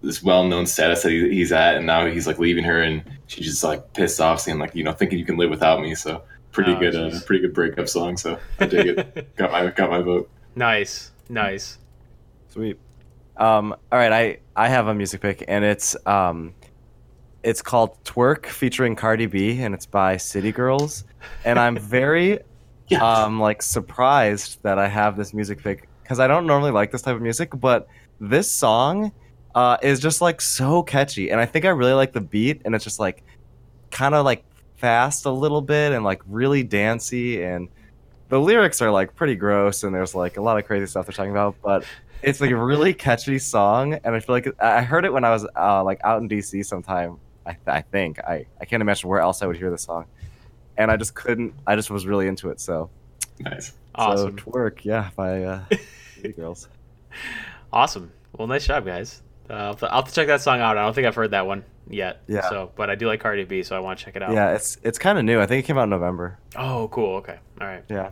this 0.03 0.23
well 0.23 0.45
known 0.45 0.67
status 0.67 1.03
that 1.03 1.11
he, 1.11 1.29
he's 1.31 1.51
at, 1.53 1.77
and 1.77 1.87
now 1.87 2.07
he's 2.07 2.27
like 2.27 2.39
leaving 2.39 2.65
her, 2.65 2.81
and 2.81 3.03
she's 3.27 3.47
just 3.47 3.65
like 3.65 3.93
pissed 3.93 4.21
off, 4.21 4.41
saying 4.41 4.59
like 4.59 4.75
you 4.75 4.85
know 4.85 4.93
thinking 4.93 5.19
you 5.19 5.25
can 5.25 5.37
live 5.37 5.51
without 5.51 5.81
me. 5.81 5.95
So 5.95 6.23
pretty 6.53 6.73
Oh, 6.73 6.79
good, 6.79 6.95
uh, 6.95 7.21
pretty 7.27 7.43
good 7.43 7.55
breakup 7.55 7.89
song. 7.89 8.17
So 8.17 8.39
I 8.61 8.67
dig 8.67 8.87
it. 8.99 9.37
got 9.37 9.51
my 9.51 9.67
got 9.69 9.91
my 9.91 10.01
vote. 10.01 10.31
nice 10.55 11.11
nice 11.29 11.79
Sweet. 12.49 12.79
Um, 13.37 13.73
all 13.93 13.99
right, 13.99 14.13
I 14.13 14.39
I 14.55 14.69
have 14.69 14.87
a 14.87 14.95
music 14.95 15.21
pick, 15.21 15.45
and 15.49 15.65
it's 15.65 15.95
um, 16.07 16.55
it's 17.47 17.63
called 17.63 17.97
"Twerk" 18.05 18.47
featuring 18.47 18.95
Cardi 18.97 19.27
B, 19.27 19.63
and 19.63 19.75
it's 19.75 19.87
by 19.87 20.17
City 20.19 20.53
Girls. 20.53 21.05
And 21.45 21.59
I'm 21.59 21.79
very 21.79 22.41
Yeah. 22.89 23.03
um 23.03 23.41
like 23.41 23.63
surprised 23.63 24.63
that 24.63 24.79
I 24.79 24.87
have 24.87 25.17
this 25.17 25.35
music 25.35 25.63
pick 25.63 25.89
because 26.03 26.21
I 26.21 26.27
don't 26.29 26.47
normally 26.47 26.71
like 26.71 26.93
this 26.93 27.03
type 27.03 27.17
of 27.17 27.23
music, 27.23 27.51
but 27.59 27.89
this 28.21 28.49
song 28.51 29.11
uh, 29.57 29.77
is 29.83 29.99
just 29.99 30.21
like 30.21 30.41
so 30.41 30.83
catchy, 30.83 31.31
and 31.31 31.41
I 31.41 31.47
think 31.47 31.65
I 31.65 31.71
really 31.71 31.95
like 31.95 32.13
the 32.13 32.21
beat, 32.21 32.63
and 32.65 32.75
it's 32.75 32.85
just 32.85 33.01
like 33.01 33.25
kind 33.91 34.15
of 34.15 34.25
like 34.25 34.45
fast 34.77 35.25
a 35.25 35.31
little 35.31 35.63
bit 35.63 35.93
and 35.93 36.05
like 36.05 36.21
really 36.29 36.63
dancey 36.63 37.43
and 37.43 37.67
the 38.29 38.39
lyrics 38.39 38.83
are 38.83 38.91
like 38.91 39.15
pretty 39.15 39.35
gross 39.35 39.85
and 39.85 39.95
there's 39.95 40.15
like 40.15 40.37
a 40.37 40.43
lot 40.43 40.59
of 40.59 40.67
crazy 40.67 40.85
stuff 40.85 41.07
they're 41.07 41.15
talking 41.15 41.31
about 41.31 41.55
but 41.63 41.83
it's 42.23 42.43
like 42.43 42.51
a 42.51 42.57
really 42.57 42.93
catchy 42.93 43.39
song 43.39 43.95
and 44.05 44.15
i 44.15 44.21
feel 44.21 44.35
like 44.35 44.47
i 44.61 44.83
heard 44.83 45.07
it 45.07 45.13
when 45.15 45.25
i 45.25 45.31
was 45.31 45.47
uh, 45.57 45.83
like 45.83 45.99
out 46.05 46.21
in 46.21 46.29
dc 46.29 46.63
sometime 46.67 47.17
i, 47.47 47.57
I 47.67 47.83
think 47.83 48.19
I, 48.21 48.47
I 48.61 48.65
can't 48.65 48.81
imagine 48.81 49.09
where 49.09 49.21
else 49.21 49.43
i 49.43 49.47
would 49.47 49.57
hear 49.57 49.71
the 49.71 49.79
song 49.79 50.07
and 50.77 50.91
i 50.91 50.97
just 50.97 51.15
couldn't 51.15 51.55
i 51.67 51.77
just 51.77 51.91
was 51.91 52.07
really 52.07 52.27
into 52.27 52.51
it 52.51 52.61
so 52.61 52.91
nice. 53.41 53.73
awesome 53.95 54.39
so 54.39 54.45
twerk 54.45 54.85
yeah 54.85 55.11
by 55.17 55.43
uh 55.45 55.65
girls 56.37 56.69
Awesome. 57.73 58.13
Well, 58.37 58.47
nice 58.47 58.67
job, 58.67 58.85
guys. 58.85 59.23
Uh, 59.49 59.55
I'll, 59.55 59.67
have 59.69 59.79
to, 59.81 59.87
I'll 59.87 60.03
have 60.03 60.09
to 60.09 60.15
check 60.15 60.27
that 60.29 60.41
song 60.41 60.61
out. 60.61 60.77
I 60.79 60.85
don't 60.85 60.95
think 60.95 61.07
I've 61.07 61.15
heard 61.15 61.31
that 61.33 61.47
one 61.47 61.65
yet. 61.89 62.23
Yeah. 62.27 62.49
So, 62.49 62.73
but 62.77 62.91
I 62.91 62.95
do 62.95 63.07
like 63.07 63.21
Cardi 63.21 63.45
B, 63.45 63.63
so 63.63 63.77
I 63.77 63.81
want 63.81 63.99
to 63.99 64.05
check 64.05 64.17
it 64.17 64.23
out. 64.23 64.33
yeah 64.33 64.55
it's 64.55 64.79
it's 64.83 64.99
kind 64.99 65.19
of 65.19 65.25
new 65.25 65.41
i 65.41 65.47
think 65.47 65.65
it 65.65 65.67
came 65.67 65.79
out 65.79 65.85
in 65.85 65.91
november 65.91 66.39
Oh, 66.57 66.89
cool. 66.89 67.17
Okay. 67.17 67.39
All 67.61 67.67
right. 67.67 67.85
yeah 67.89 68.11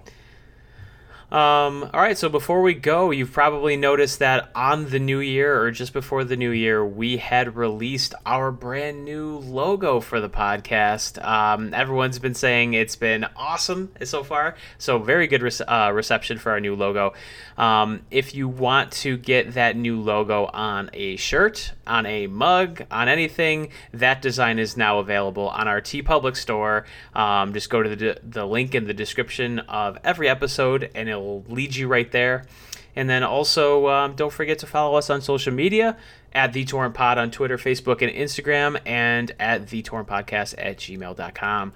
Um, 1.34 1.90
all 1.92 2.00
right, 2.00 2.16
so 2.16 2.28
before 2.28 2.62
we 2.62 2.74
go, 2.74 3.10
you've 3.10 3.32
probably 3.32 3.76
noticed 3.76 4.20
that 4.20 4.50
on 4.54 4.90
the 4.90 5.00
new 5.00 5.18
year 5.18 5.60
or 5.60 5.72
just 5.72 5.92
before 5.92 6.22
the 6.22 6.36
new 6.36 6.52
year, 6.52 6.86
we 6.86 7.16
had 7.16 7.56
released 7.56 8.14
our 8.24 8.52
brand 8.52 9.04
new 9.04 9.38
logo 9.38 9.98
for 9.98 10.20
the 10.20 10.28
podcast. 10.28 11.20
Um, 11.24 11.74
everyone's 11.74 12.20
been 12.20 12.34
saying 12.34 12.74
it's 12.74 12.94
been 12.94 13.26
awesome 13.34 13.92
so 14.04 14.22
far, 14.22 14.54
so 14.78 15.00
very 15.00 15.26
good 15.26 15.42
re- 15.42 15.66
uh, 15.66 15.90
reception 15.90 16.38
for 16.38 16.52
our 16.52 16.60
new 16.60 16.76
logo. 16.76 17.14
Um, 17.58 18.02
if 18.12 18.36
you 18.36 18.46
want 18.46 18.92
to 18.92 19.16
get 19.16 19.54
that 19.54 19.76
new 19.76 20.00
logo 20.00 20.46
on 20.46 20.88
a 20.92 21.16
shirt, 21.16 21.72
on 21.84 22.06
a 22.06 22.28
mug, 22.28 22.86
on 22.92 23.08
anything, 23.08 23.70
that 23.92 24.22
design 24.22 24.60
is 24.60 24.76
now 24.76 25.00
available 25.00 25.48
on 25.48 25.66
our 25.66 25.80
TeePublic 25.80 26.36
store. 26.36 26.86
Um, 27.12 27.52
just 27.52 27.70
go 27.70 27.82
to 27.82 27.96
the, 27.96 28.20
the 28.22 28.46
link 28.46 28.76
in 28.76 28.86
the 28.86 28.94
description 28.94 29.58
of 29.58 29.98
every 30.04 30.28
episode 30.28 30.92
and 30.94 31.08
it'll 31.08 31.23
will 31.24 31.44
lead 31.48 31.74
you 31.76 31.88
right 31.88 32.10
there. 32.12 32.44
And 32.96 33.10
then 33.10 33.24
also, 33.24 33.88
um, 33.88 34.14
don't 34.14 34.32
forget 34.32 34.58
to 34.60 34.66
follow 34.66 34.96
us 34.96 35.10
on 35.10 35.20
social 35.20 35.52
media 35.52 35.96
at 36.34 36.52
The 36.52 36.64
Torrent 36.64 36.94
Pod 36.94 37.18
on 37.18 37.30
Twitter, 37.30 37.56
Facebook, 37.56 38.02
and 38.02 38.12
Instagram, 38.12 38.80
and 38.86 39.32
at 39.38 39.68
The 39.68 39.82
Torrent 39.82 40.08
Podcast 40.08 40.54
at 40.58 40.78
gmail.com. 40.78 41.72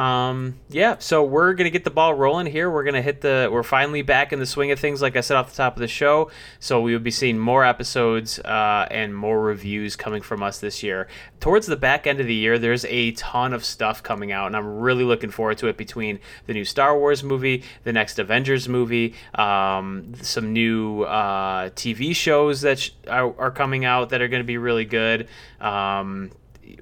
Um, 0.00 0.58
yeah, 0.70 0.96
so 0.98 1.24
we're 1.24 1.52
gonna 1.52 1.70
get 1.70 1.84
the 1.84 1.90
ball 1.90 2.14
rolling 2.14 2.46
here. 2.46 2.70
We're 2.70 2.84
gonna 2.84 3.02
hit 3.02 3.20
the. 3.20 3.50
We're 3.52 3.62
finally 3.62 4.00
back 4.00 4.32
in 4.32 4.38
the 4.38 4.46
swing 4.46 4.70
of 4.70 4.78
things, 4.78 5.02
like 5.02 5.16
I 5.16 5.20
said 5.20 5.36
off 5.36 5.50
the 5.50 5.56
top 5.56 5.76
of 5.76 5.80
the 5.80 5.88
show. 5.88 6.30
So 6.58 6.80
we 6.80 6.92
will 6.92 7.00
be 7.00 7.10
seeing 7.10 7.38
more 7.38 7.64
episodes 7.64 8.38
uh, 8.38 8.86
and 8.90 9.14
more 9.14 9.40
reviews 9.42 9.96
coming 9.96 10.22
from 10.22 10.42
us 10.42 10.58
this 10.58 10.82
year. 10.82 11.08
Towards 11.38 11.66
the 11.66 11.76
back 11.76 12.06
end 12.06 12.18
of 12.20 12.26
the 12.26 12.34
year, 12.34 12.58
there's 12.58 12.86
a 12.86 13.12
ton 13.12 13.52
of 13.52 13.64
stuff 13.64 14.02
coming 14.02 14.32
out, 14.32 14.46
and 14.46 14.56
I'm 14.56 14.78
really 14.78 15.04
looking 15.04 15.30
forward 15.30 15.58
to 15.58 15.66
it. 15.66 15.76
Between 15.76 16.18
the 16.46 16.54
new 16.54 16.64
Star 16.64 16.96
Wars 16.96 17.22
movie, 17.22 17.64
the 17.84 17.92
next 17.92 18.18
Avengers 18.18 18.68
movie, 18.68 19.14
um, 19.34 20.14
some 20.22 20.52
new 20.52 21.02
uh, 21.02 21.70
TV 21.70 22.14
shows 22.14 22.62
that 22.62 22.78
sh- 22.78 22.90
are, 23.06 23.38
are, 23.38 23.50
coming 23.50 23.84
out 23.84 23.99
that 24.08 24.22
are 24.22 24.28
going 24.28 24.42
to 24.42 24.46
be 24.46 24.56
really 24.56 24.86
good. 24.86 25.28
Um, 25.60 26.32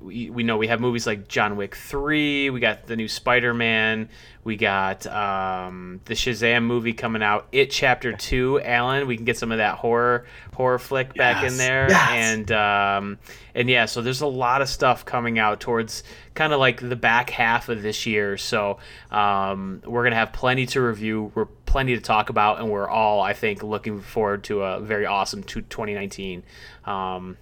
we, 0.01 0.31
we 0.31 0.43
know 0.43 0.57
we 0.57 0.69
have 0.69 0.81
movies 0.81 1.07
like 1.07 1.29
John 1.29 1.57
Wick 1.57 1.75
3, 1.75 2.51
we 2.51 2.61
got 2.61 2.87
the 2.87 2.97
new 2.97 3.09
Spider 3.09 3.55
Man, 3.55 4.09
we 4.45 4.57
got 4.57 5.07
um, 5.07 6.01
the 6.07 6.15
Shazam 6.15 6.65
movie 6.65 6.93
coming 6.93 7.23
out, 7.23 7.49
It 7.53 7.71
Chapter 7.71 8.13
2, 8.13 8.61
Alan. 8.63 9.07
We 9.07 9.17
can 9.17 9.25
get 9.25 9.37
some 9.37 9.53
of 9.53 9.59
that 9.59 9.77
horror 9.77 10.27
horror 10.55 10.79
flick 10.79 11.13
yes, 11.15 11.17
back 11.17 11.45
in 11.45 11.57
there. 11.57 11.87
Yes. 11.91 12.09
And 12.11 12.53
um, 12.53 13.19
and 13.55 13.69
yeah, 13.69 13.85
so 13.85 14.01
there's 14.01 14.23
a 14.23 14.27
lot 14.27 14.63
of 14.63 14.69
stuff 14.69 15.05
coming 15.05 15.39
out 15.39 15.61
towards 15.61 16.03
kind 16.35 16.53
of 16.53 16.61
like 16.61 16.81
the 16.81 16.97
back 16.97 17.31
half 17.31 17.69
of 17.69 17.83
this 17.83 18.07
year. 18.07 18.37
So 18.37 18.79
um, 19.11 19.83
we're 19.85 20.03
going 20.03 20.13
to 20.13 20.19
have 20.19 20.33
plenty 20.33 20.67
to 20.67 20.81
review, 20.81 21.33
we're 21.35 21.47
plenty 21.67 21.95
to 21.95 22.01
talk 22.01 22.31
about, 22.31 22.59
and 22.61 22.71
we're 22.71 22.89
all, 22.89 23.21
I 23.21 23.35
think, 23.35 23.63
looking 23.63 24.01
forward 24.01 24.45
to 24.45 24.63
a 24.63 24.81
very 24.81 25.05
awesome 25.05 25.43
2019. 25.43 26.43
Um, 26.85 27.37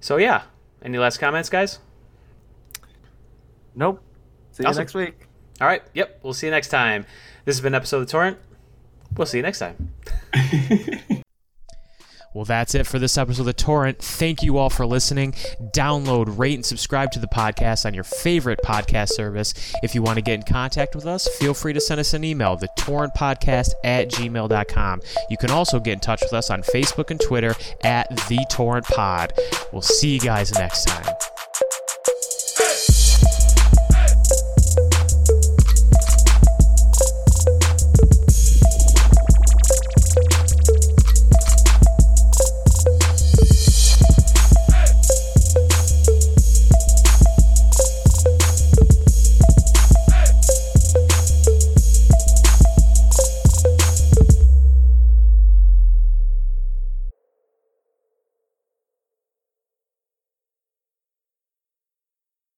so 0.00 0.16
yeah, 0.16 0.42
any 0.82 0.98
last 0.98 1.18
comments, 1.18 1.48
guys? 1.48 1.78
Nope. 3.74 4.02
See 4.52 4.64
awesome. 4.64 4.80
you 4.80 4.82
next 4.82 4.94
week. 4.94 5.26
All 5.60 5.66
right. 5.66 5.82
Yep. 5.94 6.20
We'll 6.22 6.34
see 6.34 6.46
you 6.46 6.50
next 6.50 6.68
time. 6.68 7.06
This 7.44 7.56
has 7.56 7.60
been 7.60 7.74
episode 7.74 7.98
of 7.98 8.06
the 8.06 8.12
Torrent. 8.12 8.38
We'll 9.16 9.26
see 9.26 9.38
you 9.38 9.42
next 9.42 9.58
time. 9.58 9.94
Well, 12.32 12.44
that's 12.44 12.74
it 12.74 12.86
for 12.86 12.98
this 12.98 13.18
episode 13.18 13.40
of 13.42 13.46
The 13.46 13.52
Torrent. 13.52 13.98
Thank 13.98 14.42
you 14.42 14.58
all 14.58 14.70
for 14.70 14.86
listening. 14.86 15.32
Download, 15.60 16.38
rate, 16.38 16.54
and 16.54 16.64
subscribe 16.64 17.10
to 17.12 17.18
the 17.18 17.26
podcast 17.26 17.84
on 17.84 17.94
your 17.94 18.04
favorite 18.04 18.60
podcast 18.64 19.10
service. 19.10 19.52
If 19.82 19.94
you 19.94 20.02
want 20.02 20.16
to 20.16 20.22
get 20.22 20.34
in 20.34 20.42
contact 20.42 20.94
with 20.94 21.06
us, 21.06 21.26
feel 21.38 21.54
free 21.54 21.72
to 21.72 21.80
send 21.80 21.98
us 21.98 22.14
an 22.14 22.22
email, 22.22 22.56
thetorrentpodcast 22.56 23.70
at 23.82 24.10
gmail.com. 24.10 25.00
You 25.28 25.36
can 25.36 25.50
also 25.50 25.80
get 25.80 25.94
in 25.94 26.00
touch 26.00 26.22
with 26.22 26.32
us 26.32 26.50
on 26.50 26.62
Facebook 26.62 27.10
and 27.10 27.20
Twitter 27.20 27.54
at 27.82 28.08
The 28.28 28.44
Torrent 28.48 28.86
Pod. 28.86 29.32
We'll 29.72 29.82
see 29.82 30.14
you 30.14 30.20
guys 30.20 30.52
next 30.52 30.84
time. 30.84 31.29